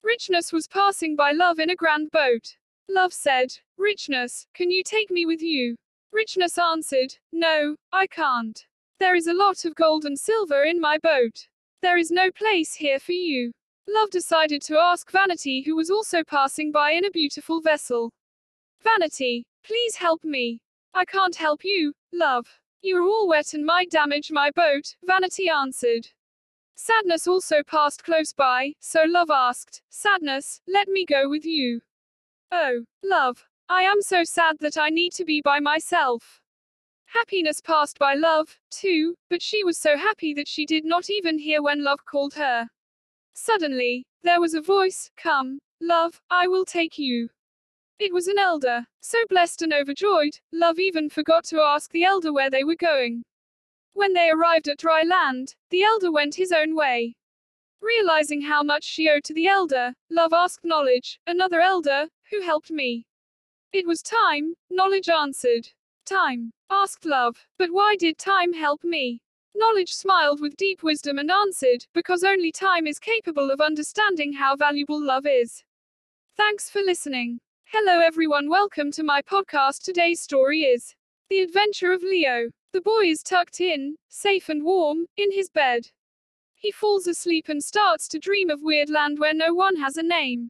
[0.02, 2.56] Richness was passing by Love in a grand boat.
[2.88, 5.76] Love said, Richness, can you take me with you?
[6.12, 8.66] Richness answered, No, I can't.
[9.00, 11.48] There is a lot of gold and silver in my boat.
[11.82, 13.52] There is no place here for you.
[13.88, 18.10] Love decided to ask Vanity, who was also passing by in a beautiful vessel.
[18.82, 20.60] Vanity, please help me.
[20.94, 22.46] I can't help you, love.
[22.80, 26.08] You are all wet and might damage my boat, Vanity answered.
[26.76, 31.80] Sadness also passed close by, so Love asked, Sadness, let me go with you.
[32.52, 36.40] Oh, love, I am so sad that I need to be by myself.
[37.06, 41.38] Happiness passed by Love, too, but she was so happy that she did not even
[41.38, 42.68] hear when Love called her.
[43.34, 47.28] Suddenly, there was a voice, Come, love, I will take you.
[47.98, 48.86] It was an elder.
[49.00, 53.24] So blessed and overjoyed, Love even forgot to ask the elder where they were going.
[53.92, 57.16] When they arrived at dry land, the elder went his own way.
[57.80, 62.70] Realizing how much she owed to the elder, Love asked Knowledge, another elder, who helped
[62.70, 63.04] me.
[63.72, 65.68] It was time, Knowledge answered.
[66.06, 69.20] Time, asked Love, but why did time help me?
[69.56, 74.54] Knowledge smiled with deep wisdom and answered, because only time is capable of understanding how
[74.54, 75.64] valuable love is.
[76.36, 77.40] Thanks for listening.
[77.70, 79.82] Hello everyone, welcome to my podcast.
[79.82, 80.94] Today's story is
[81.28, 82.48] The Adventure of Leo.
[82.72, 85.82] The boy is tucked in, safe and warm, in his bed.
[86.54, 90.02] He falls asleep and starts to dream of weird land where no one has a
[90.02, 90.48] name.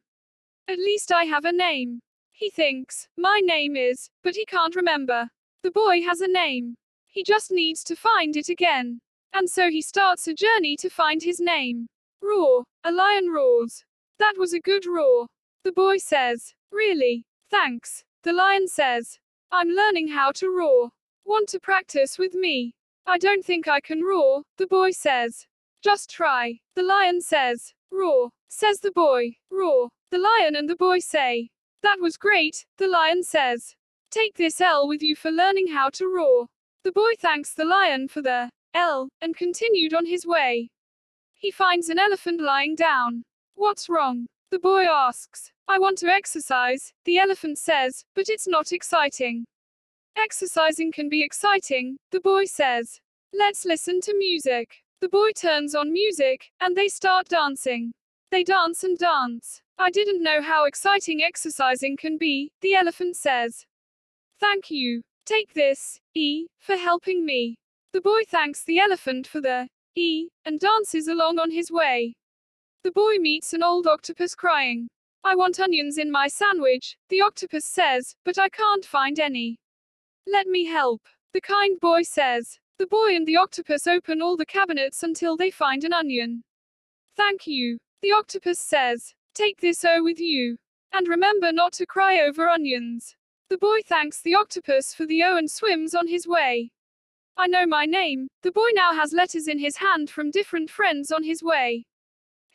[0.69, 1.99] At least I have a name.
[2.31, 5.29] He thinks, my name is, but he can't remember.
[5.65, 6.77] The boy has a name.
[7.09, 9.01] He just needs to find it again.
[9.33, 11.89] And so he starts a journey to find his name.
[12.23, 12.63] Roar.
[12.85, 13.85] A lion roars.
[14.21, 15.27] That was a good roar.
[15.69, 17.27] The boy says, Really?
[17.51, 18.03] Thanks.
[18.23, 19.19] The lion says.
[19.53, 20.93] I'm learning how to roar.
[21.27, 22.75] Want to practice with me?
[23.07, 25.47] I don't think I can roar, the boy says.
[25.83, 26.61] Just try.
[26.75, 27.75] The lion says.
[27.93, 28.31] Roar.
[28.49, 29.37] Says the boy.
[29.51, 29.91] Roar.
[30.11, 31.51] The lion and the boy say.
[31.83, 33.77] That was great, the lion says.
[34.11, 36.47] Take this L with you for learning how to roar.
[36.83, 40.71] The boy thanks the lion for the L and continued on his way.
[41.35, 43.25] He finds an elephant lying down.
[43.55, 44.29] What's wrong?
[44.51, 45.53] The boy asks.
[45.69, 49.45] I want to exercise, the elephant says, but it's not exciting.
[50.17, 52.99] Exercising can be exciting, the boy says.
[53.33, 54.77] Let's listen to music.
[55.03, 57.93] The boy turns on music, and they start dancing.
[58.31, 59.61] They dance and dance.
[59.79, 63.67] I didn't know how exciting exercising can be, the elephant says.
[64.41, 65.03] Thank you.
[65.27, 67.59] Take this, E, for helping me.
[67.93, 72.15] The boy thanks the elephant for the E, and dances along on his way.
[72.85, 74.89] The boy meets an old octopus crying.
[75.25, 79.59] I want onions in my sandwich, the octopus says, but I can't find any.
[80.27, 81.03] Let me help.
[81.33, 82.59] The kind boy says.
[82.79, 86.45] The boy and the octopus open all the cabinets until they find an onion.
[87.17, 87.79] Thank you.
[88.03, 89.13] The octopus says.
[89.35, 90.57] Take this O with you.
[90.93, 93.17] And remember not to cry over onions.
[93.51, 96.71] The boy thanks the octopus for the O and swims on his way.
[97.37, 98.29] I know my name.
[98.43, 101.85] The boy now has letters in his hand from different friends on his way.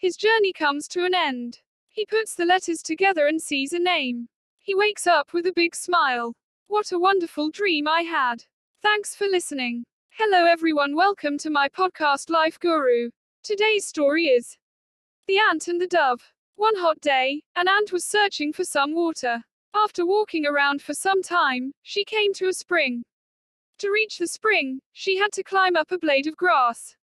[0.03, 1.61] His journey comes to an end.
[1.87, 4.27] He puts the letters together and sees a name.
[4.59, 6.33] He wakes up with a big smile.
[6.67, 8.43] What a wonderful dream I had.
[8.81, 9.85] Thanks for listening.
[10.09, 13.11] Hello everyone, welcome to my podcast Life Guru.
[13.43, 14.57] Today's story is
[15.25, 16.33] The Ant and the Dove.
[16.57, 19.45] One hot day, an ant was searching for some water.
[19.73, 23.03] After walking around for some time, she came to a spring.
[23.77, 26.97] To reach the spring, she had to climb up a blade of grass.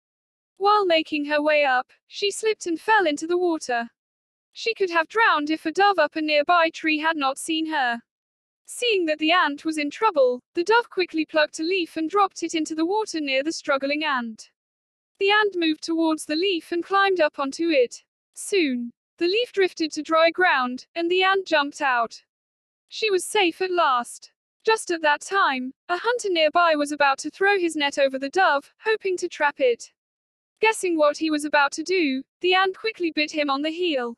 [0.60, 3.91] While making her way up, she slipped and fell into the water.
[4.52, 8.01] She could have drowned if a dove up a nearby tree had not seen her.
[8.66, 12.43] Seeing that the ant was in trouble, the dove quickly plucked a leaf and dropped
[12.43, 14.51] it into the water near the struggling ant.
[15.18, 18.03] The ant moved towards the leaf and climbed up onto it.
[18.34, 22.22] Soon, the leaf drifted to dry ground, and the ant jumped out.
[22.89, 24.34] She was safe at last.
[24.66, 28.30] Just at that time, a hunter nearby was about to throw his net over the
[28.30, 29.93] dove, hoping to trap it.
[30.62, 34.16] Guessing what he was about to do, the ant quickly bit him on the heel.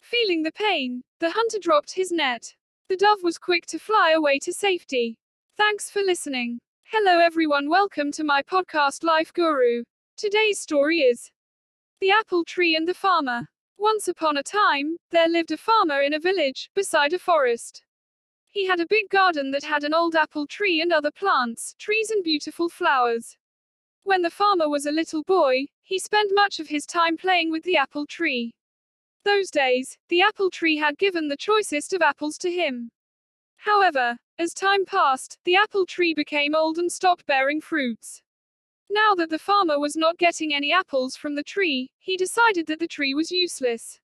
[0.00, 2.54] Feeling the pain, the hunter dropped his net.
[2.88, 5.18] The dove was quick to fly away to safety.
[5.58, 6.60] Thanks for listening.
[6.84, 9.84] Hello everyone, welcome to my podcast Life Guru.
[10.16, 11.30] Today's story is
[12.00, 13.46] The Apple Tree and the Farmer.
[13.76, 17.84] Once upon a time, there lived a farmer in a village, beside a forest.
[18.46, 22.10] He had a big garden that had an old apple tree and other plants, trees,
[22.10, 23.36] and beautiful flowers.
[24.06, 27.64] When the farmer was a little boy, he spent much of his time playing with
[27.64, 28.54] the apple tree.
[29.24, 32.92] Those days, the apple tree had given the choicest of apples to him.
[33.56, 38.22] However, as time passed, the apple tree became old and stopped bearing fruits.
[38.88, 42.78] Now that the farmer was not getting any apples from the tree, he decided that
[42.78, 43.98] the tree was useless.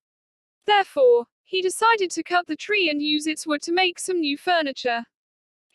[0.65, 4.37] Therefore, he decided to cut the tree and use its wood to make some new
[4.37, 5.05] furniture.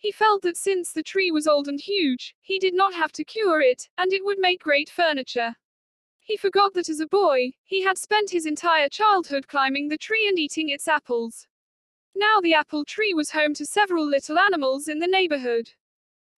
[0.00, 3.24] He felt that since the tree was old and huge, he did not have to
[3.24, 5.56] cure it, and it would make great furniture.
[6.20, 10.28] He forgot that as a boy, he had spent his entire childhood climbing the tree
[10.28, 11.48] and eating its apples.
[12.14, 15.70] Now the apple tree was home to several little animals in the neighborhood.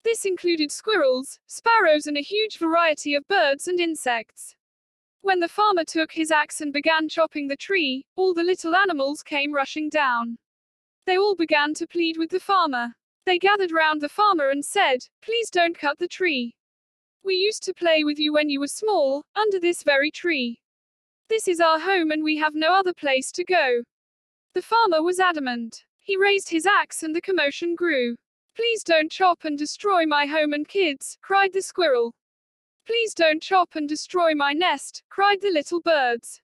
[0.03, 4.55] This included squirrels, sparrows, and a huge variety of birds and insects.
[5.21, 9.21] When the farmer took his axe and began chopping the tree, all the little animals
[9.21, 10.39] came rushing down.
[11.05, 12.95] They all began to plead with the farmer.
[13.25, 16.55] They gathered round the farmer and said, Please don't cut the tree.
[17.23, 20.59] We used to play with you when you were small, under this very tree.
[21.29, 23.83] This is our home and we have no other place to go.
[24.53, 25.85] The farmer was adamant.
[25.99, 28.15] He raised his axe and the commotion grew.
[28.55, 32.13] Please don't chop and destroy my home and kids, cried the squirrel.
[32.85, 36.41] Please don't chop and destroy my nest, cried the little birds.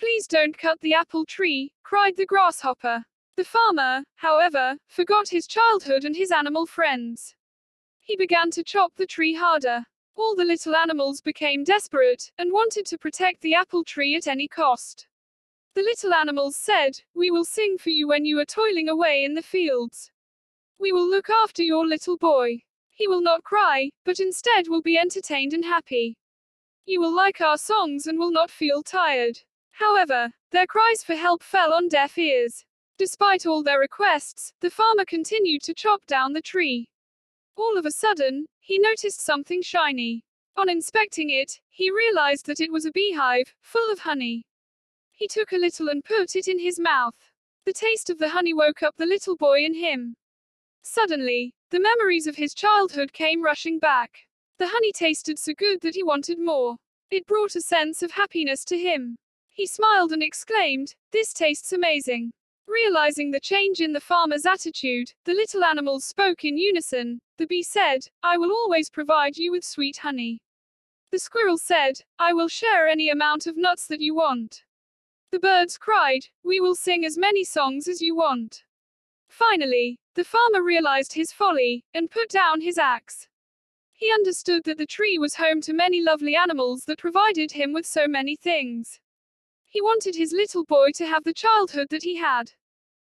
[0.00, 3.04] Please don't cut the apple tree, cried the grasshopper.
[3.38, 7.36] The farmer, however, forgot his childhood and his animal friends.
[8.00, 9.84] He began to chop the tree harder.
[10.16, 14.48] All the little animals became desperate, and wanted to protect the apple tree at any
[14.48, 15.06] cost.
[15.74, 19.34] The little animals said, We will sing for you when you are toiling away in
[19.34, 20.10] the fields.
[20.80, 22.62] We will look after your little boy.
[22.90, 26.18] He will not cry, but instead will be entertained and happy.
[26.86, 29.38] You will like our songs and will not feel tired.
[29.70, 32.64] However, their cries for help fell on deaf ears.
[32.98, 36.88] Despite all their requests, the farmer continued to chop down the tree.
[37.54, 40.24] All of a sudden, he noticed something shiny.
[40.56, 44.44] On inspecting it, he realized that it was a beehive, full of honey.
[45.12, 47.14] He took a little and put it in his mouth.
[47.64, 50.16] The taste of the honey woke up the little boy in him.
[50.82, 54.26] Suddenly, the memories of his childhood came rushing back.
[54.58, 56.76] The honey tasted so good that he wanted more.
[57.12, 59.18] It brought a sense of happiness to him.
[59.50, 62.32] He smiled and exclaimed, This tastes amazing.
[62.68, 67.22] Realizing the change in the farmer's attitude, the little animals spoke in unison.
[67.38, 70.42] The bee said, I will always provide you with sweet honey.
[71.10, 74.64] The squirrel said, I will share any amount of nuts that you want.
[75.30, 78.64] The birds cried, We will sing as many songs as you want.
[79.30, 83.28] Finally, the farmer realized his folly, and put down his axe.
[83.94, 87.86] He understood that the tree was home to many lovely animals that provided him with
[87.86, 89.00] so many things.
[89.68, 92.52] He wanted his little boy to have the childhood that he had.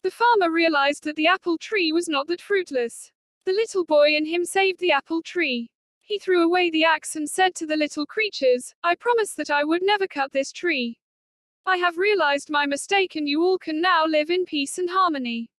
[0.03, 3.13] The farmer realized that the apple tree was not that fruitless.
[3.47, 5.71] The little boy in him saved the apple tree.
[6.01, 9.63] He threw away the axe and said to the little creatures, I promise that I
[9.63, 10.99] would never cut this tree.
[11.67, 15.51] I have realized my mistake and you all can now live in peace and harmony.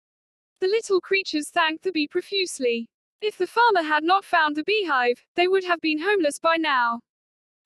[0.59, 2.89] The little creatures thanked the bee profusely.
[3.21, 6.99] If the farmer had not found the beehive, they would have been homeless by now.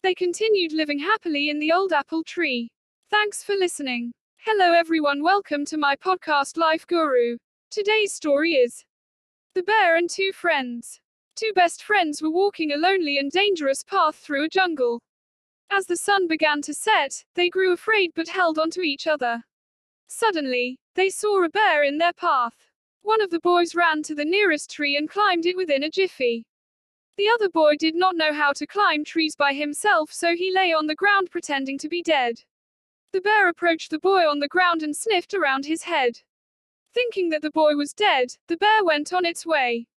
[0.03, 2.69] They continued living happily in the old apple tree.
[3.11, 4.13] Thanks for listening.
[4.37, 7.37] Hello everyone, welcome to my podcast Life Guru.
[7.69, 8.83] Today's story is
[9.53, 10.99] The Bear and Two Friends.
[11.35, 15.01] Two best friends were walking a lonely and dangerous path through a jungle.
[15.71, 19.43] As the sun began to set, they grew afraid but held onto each other.
[20.07, 22.55] Suddenly, they saw a bear in their path.
[23.03, 26.47] One of the boys ran to the nearest tree and climbed it within a jiffy.
[27.17, 30.73] The other boy did not know how to climb trees by himself, so he lay
[30.73, 32.41] on the ground pretending to be dead.
[33.15, 36.19] The bear approached the boy on the ground and sniffed around his head.
[36.93, 39.87] Thinking that the boy was dead, the bear went on its way.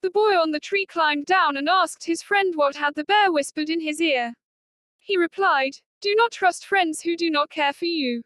[0.00, 3.32] The boy on the tree climbed down and asked his friend what had the bear
[3.32, 4.34] whispered in his ear.
[5.00, 8.22] He replied, Do not trust friends who do not care for you.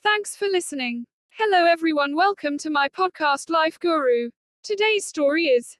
[0.00, 1.04] Thanks for listening.
[1.30, 4.30] Hello everyone, welcome to my podcast Life Guru.
[4.62, 5.76] Today's story is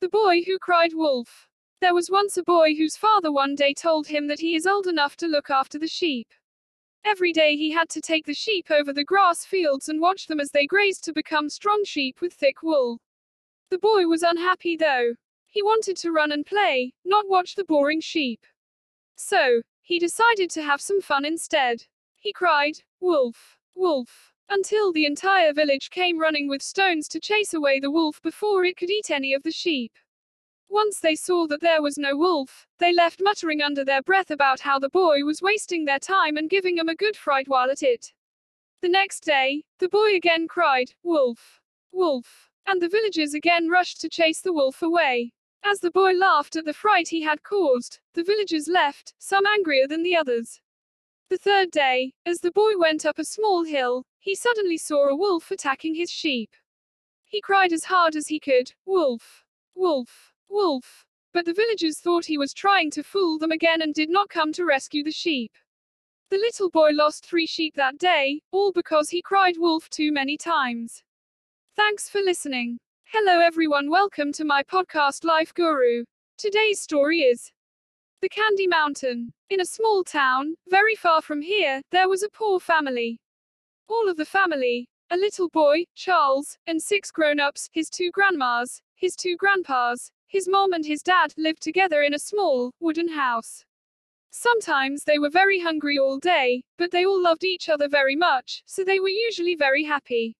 [0.00, 1.48] The Boy Who Cried Wolf.
[1.82, 4.86] There was once a boy whose father one day told him that he is old
[4.86, 6.26] enough to look after the sheep.
[7.04, 10.40] Every day he had to take the sheep over the grass fields and watch them
[10.40, 13.00] as they grazed to become strong sheep with thick wool.
[13.70, 15.14] The boy was unhappy though.
[15.46, 18.46] He wanted to run and play, not watch the boring sheep.
[19.16, 21.84] So, he decided to have some fun instead.
[22.16, 27.78] He cried, Wolf, Wolf until the entire village came running with stones to chase away
[27.78, 29.92] the wolf before it could eat any of the sheep.
[30.70, 34.60] Once they saw that there was no wolf, they left muttering under their breath about
[34.60, 37.82] how the boy was wasting their time and giving them a good fright while at
[37.82, 38.12] it.
[38.80, 41.60] The next day, the boy again cried, Wolf!
[41.90, 42.50] Wolf!
[42.66, 45.32] And the villagers again rushed to chase the wolf away.
[45.64, 49.88] As the boy laughed at the fright he had caused, the villagers left, some angrier
[49.88, 50.60] than the others.
[51.30, 55.16] The third day, as the boy went up a small hill, he suddenly saw a
[55.16, 56.50] wolf attacking his sheep.
[57.24, 59.44] He cried as hard as he could, Wolf!
[59.74, 60.29] Wolf!
[60.50, 61.06] Wolf!
[61.32, 64.52] But the villagers thought he was trying to fool them again and did not come
[64.54, 65.52] to rescue the sheep.
[66.28, 70.36] The little boy lost three sheep that day, all because he cried wolf too many
[70.36, 71.04] times.
[71.76, 72.78] Thanks for listening.
[73.04, 76.04] Hello everyone, welcome to my podcast Life Guru.
[76.36, 77.52] Today's story is
[78.20, 79.32] The Candy Mountain.
[79.50, 83.20] In a small town, very far from here, there was a poor family.
[83.88, 88.82] All of the family, a little boy, Charles, and six grown ups, his two grandmas,
[88.96, 93.64] his two grandpas, his mom, and his dad, lived together in a small, wooden house.
[94.30, 98.62] Sometimes they were very hungry all day, but they all loved each other very much,
[98.64, 100.36] so they were usually very happy.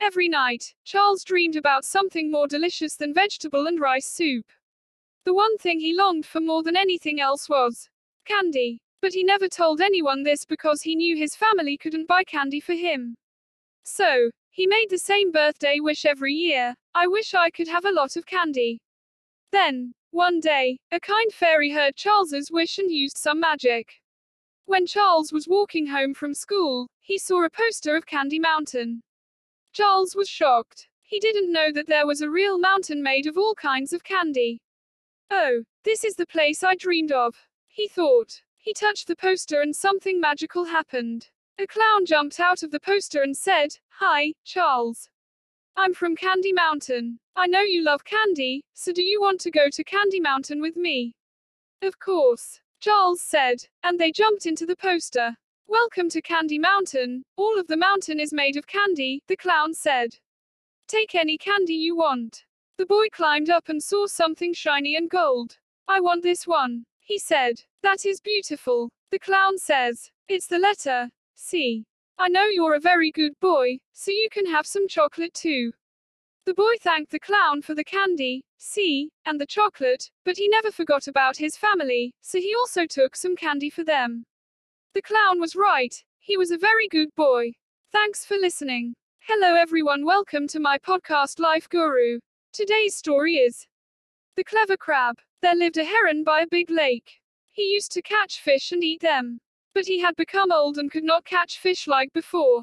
[0.00, 4.46] Every night, Charles dreamed about something more delicious than vegetable and rice soup.
[5.24, 7.88] The one thing he longed for more than anything else was
[8.24, 8.78] candy.
[9.02, 12.74] But he never told anyone this because he knew his family couldn't buy candy for
[12.74, 13.16] him.
[13.82, 17.92] So, he made the same birthday wish every year I wish I could have a
[17.92, 18.78] lot of candy.
[19.52, 24.00] Then, one day, a kind fairy heard Charles's wish and used some magic.
[24.64, 29.02] When Charles was walking home from school, he saw a poster of Candy Mountain.
[29.72, 30.88] Charles was shocked.
[31.02, 34.60] He didn't know that there was a real mountain made of all kinds of candy.
[35.30, 38.42] Oh, this is the place I dreamed of, he thought.
[38.56, 41.28] He touched the poster and something magical happened.
[41.58, 45.08] A clown jumped out of the poster and said, Hi, Charles.
[45.78, 47.18] I'm from Candy Mountain.
[47.36, 50.74] I know you love candy, so do you want to go to Candy Mountain with
[50.74, 51.14] me?
[51.82, 55.36] Of course, Charles said, and they jumped into the poster.
[55.68, 57.24] Welcome to Candy Mountain.
[57.36, 60.16] All of the mountain is made of candy, the clown said.
[60.88, 62.46] Take any candy you want.
[62.78, 65.58] The boy climbed up and saw something shiny and gold.
[65.86, 67.60] I want this one, he said.
[67.82, 68.88] That is beautiful.
[69.10, 71.84] The clown says, It's the letter C.
[72.18, 75.72] I know you're a very good boy, so you can have some chocolate too.
[76.46, 80.72] The boy thanked the clown for the candy, see, and the chocolate, but he never
[80.72, 84.24] forgot about his family, so he also took some candy for them.
[84.94, 87.52] The clown was right, he was a very good boy.
[87.92, 88.94] Thanks for listening.
[89.20, 92.20] Hello everyone, welcome to my podcast Life Guru.
[92.50, 93.66] Today's story is
[94.36, 95.18] The Clever Crab.
[95.42, 97.20] There lived a heron by a big lake.
[97.52, 99.38] He used to catch fish and eat them.
[99.76, 102.62] But he had become old and could not catch fish like before.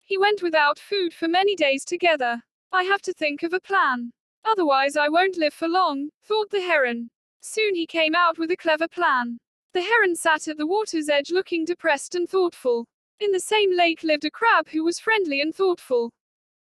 [0.00, 2.40] He went without food for many days together.
[2.70, 4.12] I have to think of a plan.
[4.44, 7.10] Otherwise, I won't live for long, thought the heron.
[7.40, 9.38] Soon he came out with a clever plan.
[9.72, 12.86] The heron sat at the water's edge looking depressed and thoughtful.
[13.18, 16.12] In the same lake lived a crab who was friendly and thoughtful.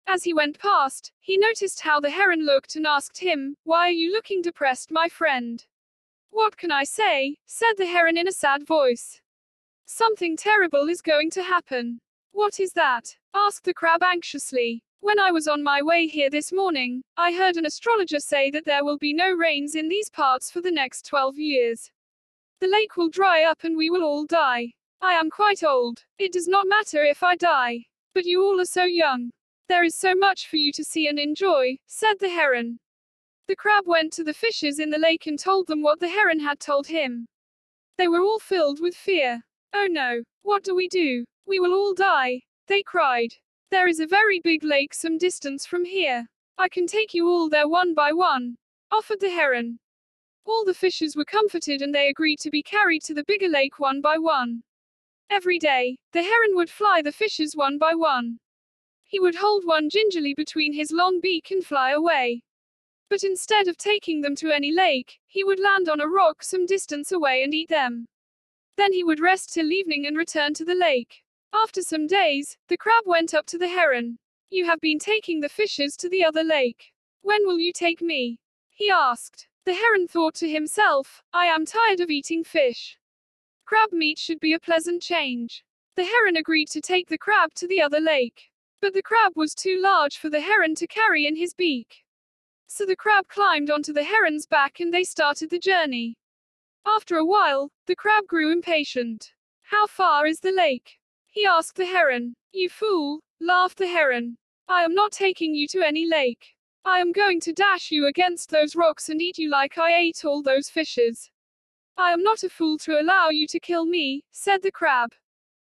[0.06, 3.98] As he went past, he noticed how the heron looked and asked him, Why are
[4.02, 5.64] you looking depressed, my friend?
[6.28, 7.38] What can I say?
[7.46, 9.21] said the heron in a sad voice.
[9.86, 12.00] Something terrible is going to happen.
[12.32, 13.16] What is that?
[13.34, 14.82] asked the crab anxiously.
[15.00, 18.64] When I was on my way here this morning, I heard an astrologer say that
[18.64, 21.90] there will be no rains in these parts for the next 12 years.
[22.60, 24.72] The lake will dry up and we will all die.
[25.00, 26.04] I am quite old.
[26.18, 27.86] It does not matter if I die.
[28.14, 29.30] But you all are so young.
[29.68, 32.78] There is so much for you to see and enjoy, said the heron.
[33.48, 36.40] The crab went to the fishes in the lake and told them what the heron
[36.40, 37.26] had told him.
[37.98, 39.42] They were all filled with fear.
[39.74, 41.24] Oh no, what do we do?
[41.46, 43.34] We will all die, they cried.
[43.70, 46.26] There is a very big lake some distance from here.
[46.58, 48.56] I can take you all there one by one,
[48.90, 49.78] offered the heron.
[50.44, 53.78] All the fishes were comforted and they agreed to be carried to the bigger lake
[53.78, 54.62] one by one.
[55.30, 58.38] Every day, the heron would fly the fishes one by one.
[59.04, 62.42] He would hold one gingerly between his long beak and fly away.
[63.08, 66.66] But instead of taking them to any lake, he would land on a rock some
[66.66, 68.06] distance away and eat them.
[68.76, 71.22] Then he would rest till evening and return to the lake.
[71.54, 74.18] After some days, the crab went up to the heron.
[74.50, 76.92] You have been taking the fishes to the other lake.
[77.20, 78.40] When will you take me?
[78.70, 79.48] He asked.
[79.64, 82.98] The heron thought to himself, I am tired of eating fish.
[83.64, 85.64] Crab meat should be a pleasant change.
[85.94, 88.50] The heron agreed to take the crab to the other lake.
[88.80, 92.04] But the crab was too large for the heron to carry in his beak.
[92.66, 96.16] So the crab climbed onto the heron's back and they started the journey.
[96.86, 99.32] After a while, the crab grew impatient.
[99.62, 100.98] How far is the lake?
[101.28, 102.34] He asked the heron.
[102.52, 104.36] You fool, laughed the heron.
[104.68, 106.54] I am not taking you to any lake.
[106.84, 110.24] I am going to dash you against those rocks and eat you like I ate
[110.24, 111.30] all those fishes.
[111.96, 115.10] I am not a fool to allow you to kill me, said the crab.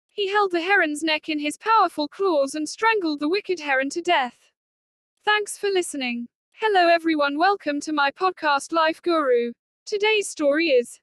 [0.08, 4.00] He held the heron's neck in his powerful claws and strangled the wicked heron to
[4.00, 4.36] death.
[5.24, 6.28] Thanks for listening.
[6.52, 7.38] Hello, everyone.
[7.38, 9.52] Welcome to my podcast, Life Guru.
[9.90, 11.00] Today's story is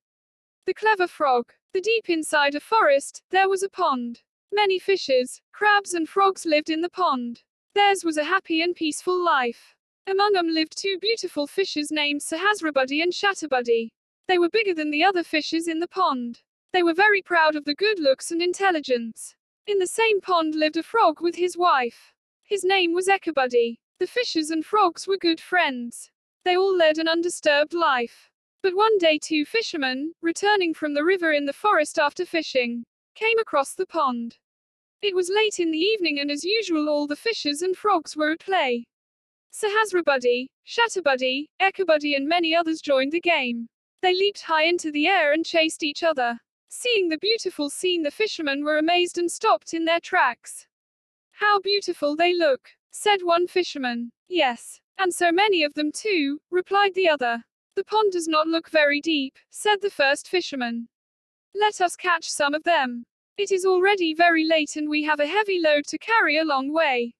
[0.65, 1.51] The Clever Frog.
[1.73, 4.21] The deep inside a forest, there was a pond.
[4.49, 7.43] Many fishes, crabs, and frogs lived in the pond.
[7.75, 9.75] Theirs was a happy and peaceful life.
[10.09, 13.89] Among them lived two beautiful fishes named Sahasrabuddhi and Shatabuddhi.
[14.29, 16.43] They were bigger than the other fishes in the pond.
[16.71, 19.35] They were very proud of the good looks and intelligence.
[19.65, 22.13] In the same pond lived a frog with his wife.
[22.41, 23.79] His name was Ekabuddhi.
[23.99, 26.09] The fishes and frogs were good friends.
[26.45, 28.29] They all led an undisturbed life.
[28.63, 32.83] But one day two fishermen, returning from the river in the forest after fishing,
[33.15, 34.37] came across the pond.
[35.01, 38.31] It was late in the evening and as usual all the fishes and frogs were
[38.31, 38.87] at play.
[39.53, 43.67] Sahasrabuddhi, Shatabuddhi, Ekabuddhi and many others joined the game.
[44.01, 46.39] They leaped high into the air and chased each other.
[46.69, 50.67] Seeing the beautiful scene the fishermen were amazed and stopped in their tracks.
[51.31, 54.11] How beautiful they look, said one fisherman.
[54.27, 57.43] Yes, and so many of them too, replied the other.
[57.77, 60.87] The pond does not look very deep, said the first fisherman.
[61.53, 63.05] Let us catch some of them.
[63.37, 66.73] It is already very late and we have a heavy load to carry a long
[66.73, 67.13] way.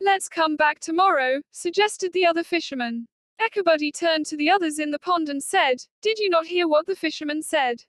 [0.00, 3.08] Let's come back tomorrow, suggested the other fisherman.
[3.40, 6.86] Ekabuddhi turned to the others in the pond and said, Did you not hear what
[6.86, 7.82] the fisherman said?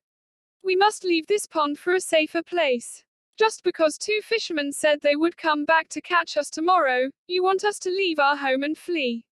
[0.63, 3.03] We must leave this pond for a safer place.
[3.37, 7.63] Just because two fishermen said they would come back to catch us tomorrow, you want
[7.63, 9.25] us to leave our home and flee.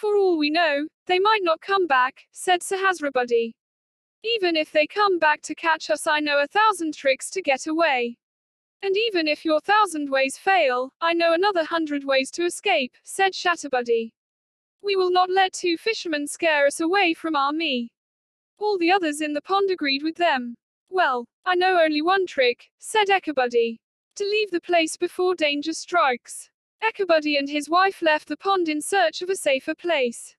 [0.00, 3.52] For all we know, they might not come back, said Sahasrabuddhi.
[4.24, 7.66] Even if they come back to catch us, I know a thousand tricks to get
[7.66, 8.16] away.
[8.82, 13.34] And even if your thousand ways fail, I know another hundred ways to escape, said
[13.34, 14.12] Shatabuddhi.
[14.82, 17.92] We will not let two fishermen scare us away from our me.
[18.56, 20.54] All the others in the pond agreed with them.
[20.88, 23.76] Well, I know only one trick, said Ekabuddhi.
[24.16, 26.48] To leave the place before danger strikes.
[26.82, 30.36] Ekabuddhi and his wife left the pond in search of a safer place.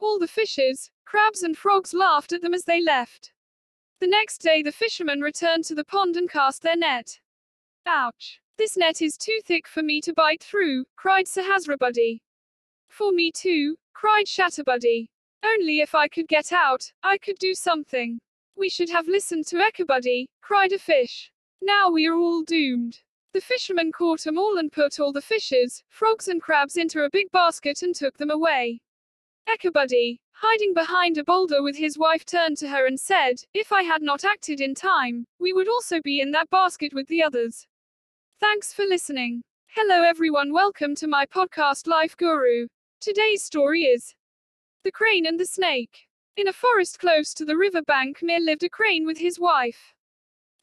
[0.00, 3.32] All the fishes, crabs, and frogs laughed at them as they left.
[4.00, 7.20] The next day, the fishermen returned to the pond and cast their net.
[7.86, 8.40] Ouch!
[8.58, 12.20] This net is too thick for me to bite through, cried Sahasrabuddhi.
[12.88, 15.08] For me too, cried Shatabuddhi.
[15.44, 18.18] Only if I could get out, I could do something.
[18.56, 21.30] We should have listened to Ekabuddhi, cried a fish.
[21.62, 23.00] Now we are all doomed.
[23.34, 27.10] The fisherman caught them all and put all the fishes, frogs, and crabs into a
[27.10, 28.80] big basket and took them away.
[29.46, 33.82] Ekabuddhi, hiding behind a boulder with his wife, turned to her and said, If I
[33.82, 37.66] had not acted in time, we would also be in that basket with the others.
[38.40, 39.42] Thanks for listening.
[39.66, 40.52] Hello, everyone.
[40.52, 42.66] Welcome to my podcast, Life Guru.
[43.00, 44.14] Today's story is
[44.84, 46.08] The Crane and the Snake.
[46.38, 49.92] In a forest close to the river bank near lived a crane with his wife.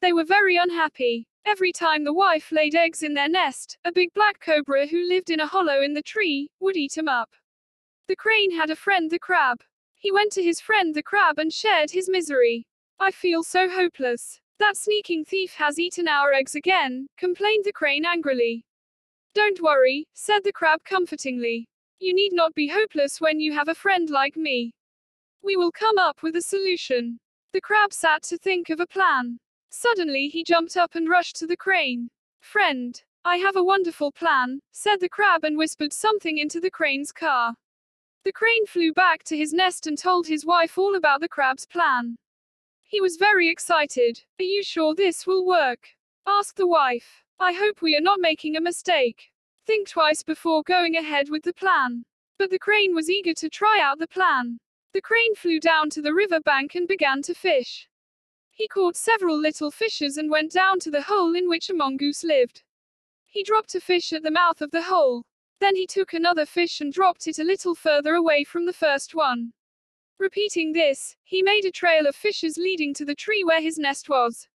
[0.02, 1.28] They were very unhappy.
[1.48, 5.30] Every time the wife laid eggs in their nest, a big black cobra who lived
[5.30, 7.30] in a hollow in the tree would eat him up.
[8.08, 9.62] The crane had a friend, the crab.
[9.94, 12.66] He went to his friend, the crab, and shared his misery.
[12.98, 14.40] I feel so hopeless.
[14.58, 18.64] That sneaking thief has eaten our eggs again, complained the crane angrily.
[19.32, 21.68] Don't worry, said the crab comfortingly.
[22.00, 24.72] You need not be hopeless when you have a friend like me.
[25.44, 27.20] We will come up with a solution.
[27.52, 29.38] The crab sat to think of a plan.
[29.78, 32.08] Suddenly he jumped up and rushed to the crane.
[32.40, 37.12] Friend, I have a wonderful plan, said the crab and whispered something into the crane's
[37.12, 37.56] car.
[38.24, 41.66] The crane flew back to his nest and told his wife all about the crab's
[41.66, 42.16] plan.
[42.84, 44.24] He was very excited.
[44.40, 45.88] Are you sure this will work?
[46.26, 47.22] asked the wife.
[47.38, 49.30] I hope we are not making a mistake.
[49.66, 52.06] Think twice before going ahead with the plan.
[52.38, 54.58] But the crane was eager to try out the plan.
[54.94, 57.86] The crane flew down to the river bank and began to fish.
[58.56, 62.24] He caught several little fishes and went down to the hole in which a mongoose
[62.24, 62.62] lived.
[63.26, 65.24] He dropped a fish at the mouth of the hole.
[65.60, 69.14] Then he took another fish and dropped it a little further away from the first
[69.14, 69.52] one.
[70.18, 74.08] Repeating this, he made a trail of fishes leading to the tree where his nest
[74.08, 74.48] was.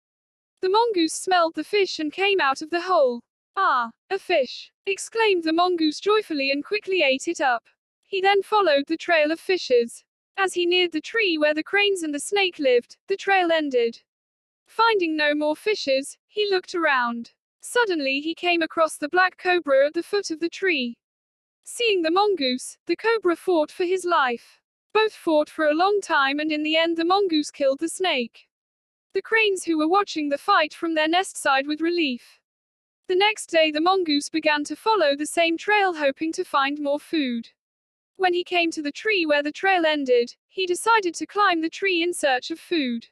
[0.63, 3.21] The mongoose smelled the fish and came out of the hole.
[3.55, 4.73] Ah, a fish!
[4.87, 7.65] exclaimed the mongoose joyfully and quickly ate it up.
[8.07, 10.05] He then followed the trail of fishes.
[10.43, 14.01] As he neared the tree where the cranes and the snake lived, the trail ended.
[14.67, 17.33] Finding no more fishes, he looked around.
[17.61, 20.97] Suddenly he came across the black cobra at the foot of the tree.
[21.63, 24.63] Seeing the mongoose, the cobra fought for his life.
[24.95, 28.49] Both fought for a long time and in the end the mongoose killed the snake.
[29.13, 32.41] The cranes who were watching the fight from their nest sighed with relief.
[33.09, 36.99] The next day the mongoose began to follow the same trail hoping to find more
[36.99, 37.51] food.
[38.21, 41.71] When he came to the tree where the trail ended, he decided to climb the
[41.71, 43.07] tree in search of food.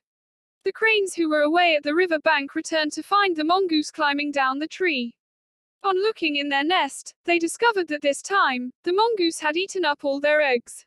[0.67, 4.33] The cranes who were away at the river bank returned to find the mongoose climbing
[4.33, 5.15] down the tree.
[5.83, 10.05] On looking in their nest, they discovered that this time, the mongoose had eaten up
[10.05, 10.85] all their eggs.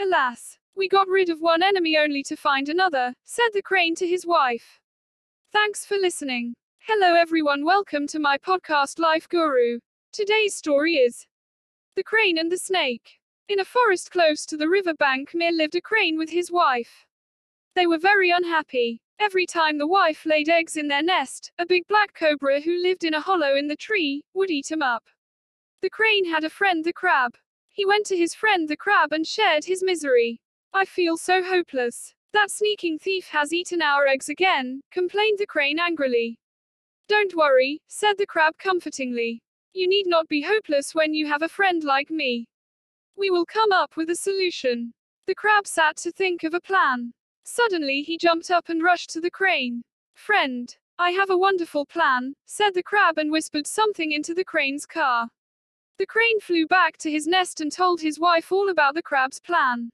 [0.00, 4.06] Alas, we got rid of one enemy only to find another, said the crane to
[4.08, 4.80] his wife.
[5.52, 6.54] Thanks for listening.
[6.88, 9.78] Hello everyone, welcome to my podcast Life Guru.
[10.12, 11.28] Today's story is
[11.94, 13.20] The Crane and the Snake.
[13.46, 17.04] In a forest close to the river bank near lived a crane with his wife.
[17.74, 19.02] They were very unhappy.
[19.20, 23.04] Every time the wife laid eggs in their nest, a big black cobra who lived
[23.04, 25.04] in a hollow in the tree would eat him up.
[25.82, 27.36] The crane had a friend, the crab.
[27.68, 30.40] He went to his friend, the crab, and shared his misery.
[30.72, 32.14] I feel so hopeless.
[32.32, 36.38] That sneaking thief has eaten our eggs again, complained the crane angrily.
[37.08, 39.42] Don't worry, said the crab comfortingly.
[39.74, 42.48] You need not be hopeless when you have a friend like me.
[43.16, 44.92] We will come up with a solution.
[45.26, 47.12] The crab sat to think of a plan.
[47.44, 49.82] Suddenly he jumped up and rushed to the crane.
[50.14, 54.86] Friend, I have a wonderful plan, said the crab and whispered something into the crane's
[54.86, 55.28] car.
[55.98, 59.40] The crane flew back to his nest and told his wife all about the crab's
[59.40, 59.90] plan.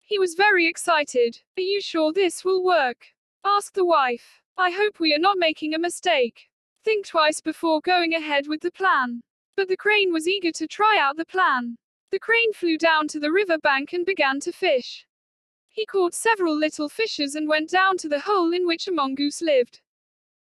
[0.00, 1.40] He was very excited.
[1.56, 3.06] Are you sure this will work?
[3.44, 4.42] asked the wife.
[4.56, 6.48] I hope we are not making a mistake.
[6.84, 9.20] Think twice before going ahead with the plan.
[9.56, 11.76] But the crane was eager to try out the plan.
[12.10, 15.06] The crane flew down to the river bank and began to fish.
[15.68, 19.42] He caught several little fishes and went down to the hole in which a mongoose
[19.42, 19.80] lived.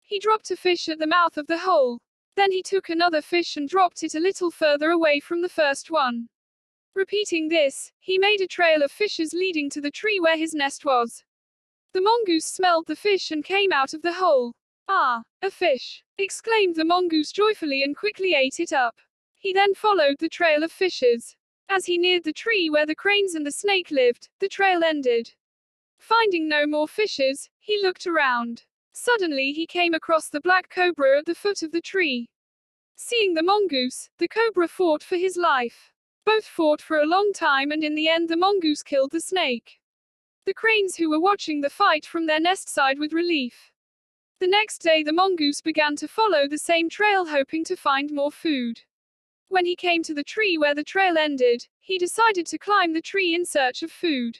[0.01, 1.99] He dropped a fish at the mouth of the hole.
[2.37, 5.91] Then he took another fish and dropped it a little further away from the first
[5.91, 6.29] one.
[6.95, 10.85] Repeating this, he made a trail of fishes leading to the tree where his nest
[10.85, 11.25] was.
[11.93, 14.53] The mongoose smelled the fish and came out of the hole.
[14.89, 16.05] Ah, a fish!
[16.17, 18.97] exclaimed the mongoose joyfully and quickly ate it up.
[19.39, 21.36] He then followed the trail of fishes.
[21.69, 25.35] As he neared the tree where the cranes and the snake lived, the trail ended.
[25.99, 28.65] Finding no more fishes, he looked around.
[28.93, 32.31] Suddenly he came across the black cobra at the foot of the tree.
[32.95, 35.93] Seeing the mongoose, the cobra fought for his life.
[36.25, 39.81] Both fought for a long time and in the end the mongoose killed the snake.
[40.45, 43.73] The cranes who were watching the fight from their nest sighed with relief.
[44.39, 48.31] The next day the mongoose began to follow the same trail hoping to find more
[48.31, 48.81] food.
[49.49, 53.01] When he came to the tree where the trail ended, he decided to climb the
[53.01, 54.39] tree in search of food.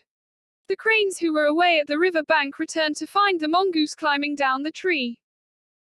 [0.69, 4.35] The cranes who were away at the river bank returned to find the mongoose climbing
[4.35, 5.21] down the tree.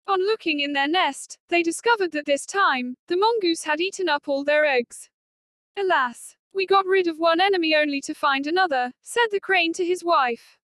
[0.06, 4.28] On looking in their nest, they discovered that this time, the mongoose had eaten up
[4.28, 5.10] all their eggs.
[5.76, 9.84] Alas, we got rid of one enemy only to find another, said the crane to
[9.84, 10.56] his wife.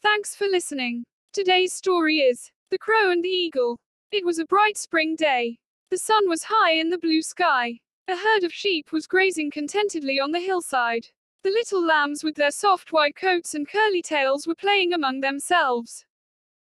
[0.00, 1.04] Thanks for listening.
[1.32, 3.76] Today's story is The Crow and the Eagle.
[4.12, 5.58] It was a bright spring day.
[5.90, 7.80] The sun was high in the blue sky.
[8.10, 11.08] A herd of sheep was grazing contentedly on the hillside.
[11.42, 16.06] The little lambs with their soft white coats and curly tails were playing among themselves.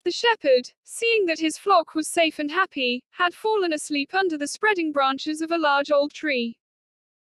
[0.04, 4.48] The shepherd, seeing that his flock was safe and happy, had fallen asleep under the
[4.48, 6.58] spreading branches of a large old tree.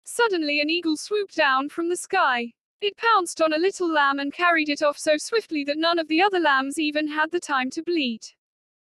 [0.02, 2.54] Suddenly an eagle swooped down from the sky.
[2.80, 6.08] It pounced on a little lamb and carried it off so swiftly that none of
[6.08, 8.34] the other lambs even had the time to bleat.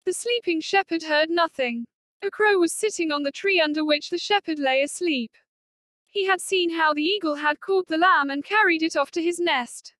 [0.06, 1.84] The sleeping shepherd heard nothing.
[2.22, 5.32] A crow was sitting on the tree under which the shepherd lay asleep.
[6.06, 9.22] He had seen how the eagle had caught the lamb and carried it off to
[9.22, 9.94] his nest.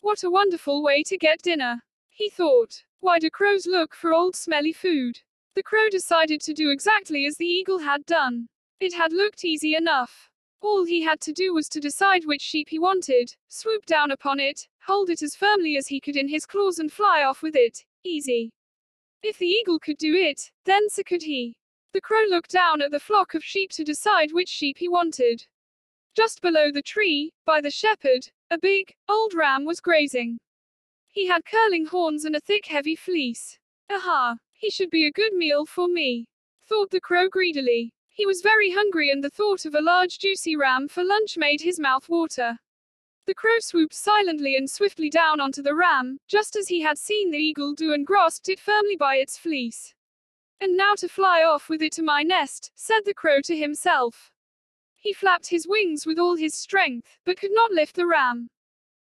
[0.00, 2.82] What a wonderful way to get dinner, he thought.
[2.98, 5.20] Why do crows look for old smelly food?
[5.54, 8.48] The crow decided to do exactly as the eagle had done.
[8.80, 10.30] It had looked easy enough.
[10.60, 14.40] All he had to do was to decide which sheep he wanted, swoop down upon
[14.40, 17.54] it, hold it as firmly as he could in his claws and fly off with
[17.54, 17.84] it.
[18.02, 18.50] Easy.
[19.22, 21.56] If the eagle could do it, then so could he.
[21.92, 25.46] The crow looked down at the flock of sheep to decide which sheep he wanted.
[26.14, 30.38] Just below the tree, by the shepherd, a big, old ram was grazing.
[31.08, 33.58] He had curling horns and a thick, heavy fleece.
[33.90, 34.36] Aha!
[34.52, 36.26] He should be a good meal for me,
[36.66, 37.92] thought the crow greedily.
[38.08, 41.60] He was very hungry, and the thought of a large, juicy ram for lunch made
[41.60, 42.58] his mouth water.
[43.26, 47.30] The crow swooped silently and swiftly down onto the ram, just as he had seen
[47.30, 49.94] the eagle do and grasped it firmly by its fleece.
[50.60, 54.32] And now to fly off with it to my nest, said the crow to himself.
[54.96, 58.50] He flapped his wings with all his strength, but could not lift the ram.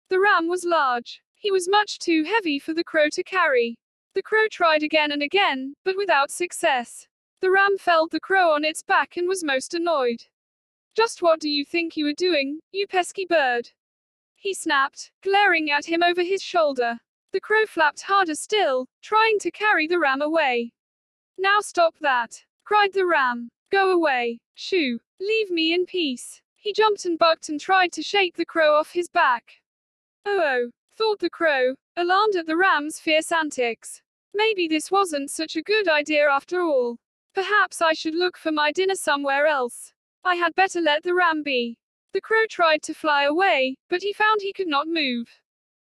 [0.09, 1.21] The ram was large.
[1.33, 3.77] He was much too heavy for the crow to carry.
[4.13, 7.07] The crow tried again and again, but without success.
[7.41, 10.23] The ram felled the crow on its back and was most annoyed.
[10.95, 13.71] Just what do you think you are doing, you pesky bird?
[14.43, 16.99] He snapped, glaring at him over his shoulder.
[17.31, 20.73] The crow flapped harder still, trying to carry the ram away.
[21.37, 23.47] Now stop that, cried the ram.
[23.71, 26.41] Go away, shoo, leave me in peace.
[26.57, 29.61] He jumped and bucked and tried to shake the crow off his back.
[30.25, 34.01] Oh oh, thought the crow, alarmed at the ram's fierce antics.
[34.33, 36.97] Maybe this wasn't such a good idea after all.
[37.33, 39.93] Perhaps I should look for my dinner somewhere else.
[40.25, 41.77] I had better let the ram be.
[42.13, 45.41] The crow tried to fly away, but he found he could not move.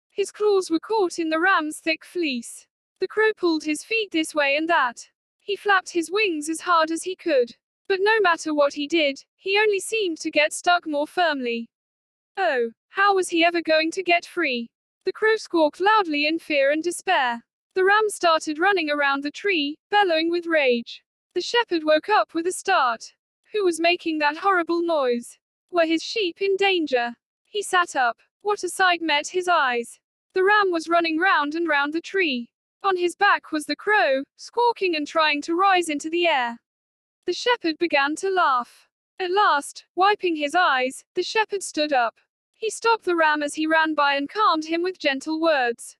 [0.09, 2.67] His claws were caught in the ram's thick fleece.
[2.99, 5.09] The crow pulled his feet this way and that.
[5.39, 7.55] He flapped his wings as hard as he could.
[7.88, 11.69] But no matter what he did, he only seemed to get stuck more firmly.
[12.36, 14.69] Oh, how was he ever going to get free?
[15.05, 17.41] The crow squawked loudly in fear and despair.
[17.75, 21.03] The ram started running around the tree, bellowing with rage.
[21.36, 23.13] The shepherd woke up with a start.
[23.53, 25.38] Who was making that horrible noise?
[25.72, 27.15] Were his sheep in danger?
[27.45, 28.18] He sat up.
[28.41, 29.99] What a sight met his eyes!
[30.34, 32.49] The ram was running round and round the tree.
[32.84, 36.59] On his back was the crow, squawking and trying to rise into the air.
[37.26, 38.88] The shepherd began to laugh.
[39.20, 42.15] At last, wiping his eyes, the shepherd stood up.
[42.53, 45.97] He stopped the ram as he ran by and calmed him with gentle words.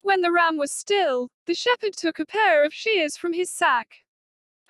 [0.00, 4.05] When the ram was still, the shepherd took a pair of shears from his sack.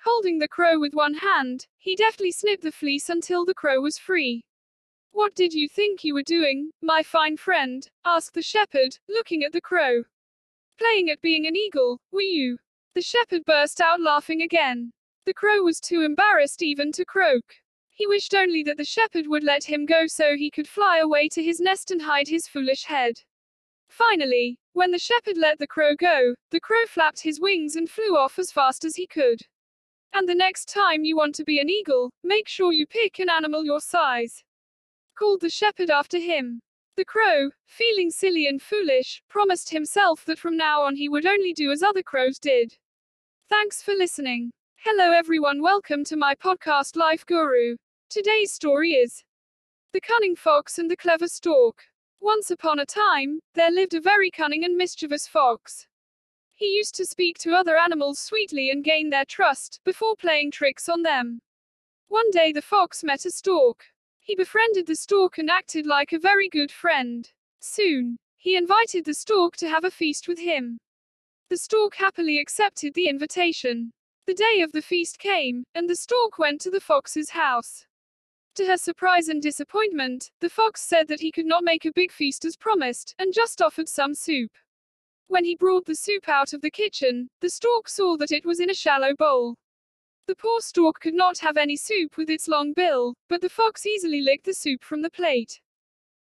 [0.03, 3.97] Holding the crow with one hand, he deftly snipped the fleece until the crow was
[3.97, 4.43] free.
[5.11, 7.89] What did you think you were doing, my fine friend?
[8.05, 10.03] asked the shepherd, looking at the crow.
[10.77, 12.59] Playing at being an eagle, were you?
[12.93, 14.93] The shepherd burst out laughing again.
[15.25, 17.55] The crow was too embarrassed even to croak.
[17.89, 21.29] He wished only that the shepherd would let him go so he could fly away
[21.29, 23.23] to his nest and hide his foolish head.
[23.89, 28.15] Finally, when the shepherd let the crow go, the crow flapped his wings and flew
[28.15, 29.41] off as fast as he could.
[30.17, 33.29] And the next time you want to be an eagle, make sure you pick an
[33.29, 34.43] animal your size
[35.15, 36.59] called the shepherd after him.
[36.95, 41.53] The crow, feeling silly and foolish, promised himself that from now on he would only
[41.53, 42.73] do as other crows did.
[43.47, 44.49] Thanks for listening.
[44.77, 47.75] Hello everyone, welcome to my podcast Life Guru.
[48.09, 49.23] Today's story is
[49.93, 51.83] The Cunning Fox and the Clever Stork.
[52.19, 55.85] Once upon a time, there lived a very cunning and mischievous fox.
[56.57, 60.89] He used to speak to other animals sweetly and gain their trust, before playing tricks
[60.89, 61.39] on them.
[62.07, 63.85] One day the fox met a stork.
[64.19, 67.31] He befriended the stork and acted like a very good friend.
[67.59, 70.79] Soon, he invited the stork to have a feast with him.
[71.51, 73.91] The stork happily accepted the invitation.
[74.25, 77.85] The day of the feast came, and the stork went to the fox's house.
[78.55, 82.11] To her surprise and disappointment, the fox said that he could not make a big
[82.11, 84.49] feast as promised, and just offered some soup.
[85.29, 88.61] When he brought the soup out of the kitchen, the stork saw that it was
[88.61, 89.55] in a shallow bowl.
[90.25, 93.85] The poor stork could not have any soup with its long bill, but the fox
[93.85, 95.59] easily licked the soup from the plate.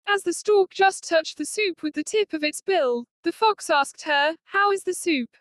[0.08, 3.68] As the stork just touched the soup with the tip of its bill, the fox
[3.68, 5.36] asked her, How is the soup?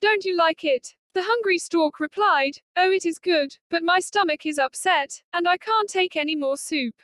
[0.00, 0.94] Don't you like it?
[1.14, 5.56] The hungry stork replied, Oh, it is good, but my stomach is upset, and I
[5.56, 6.94] can't take any more soup.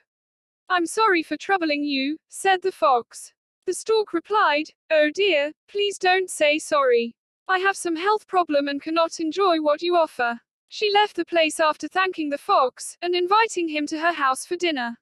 [0.69, 3.34] I'm sorry for troubling you, said the fox.
[3.67, 7.15] The stork replied, Oh dear, please don't say sorry.
[7.49, 10.41] I have some health problem and cannot enjoy what you offer.
[10.69, 14.57] She left the place after thanking the fox, and inviting him to her house for
[14.57, 14.99] dinner.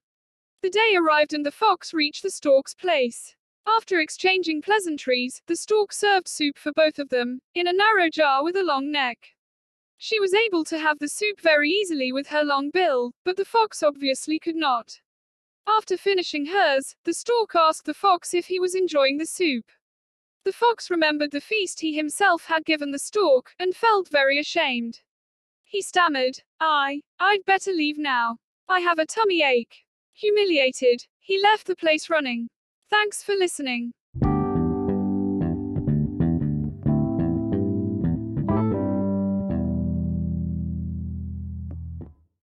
[0.62, 3.34] The day arrived and the fox reached the stork's place.
[3.66, 8.44] After exchanging pleasantries, the stork served soup for both of them, in a narrow jar
[8.44, 9.34] with a long neck.
[9.98, 13.44] She was able to have the soup very easily with her long bill, but the
[13.44, 15.00] fox obviously could not.
[15.66, 19.66] After finishing hers, the stork asked the fox if he was enjoying the soup.
[20.44, 25.00] The fox remembered the feast he himself had given the stork, and felt very ashamed.
[25.62, 28.38] He stammered, I, I'd better leave now.
[28.68, 29.84] I have a tummy ache.
[30.14, 32.48] Humiliated, he left the place running.
[32.90, 33.92] Thanks for listening.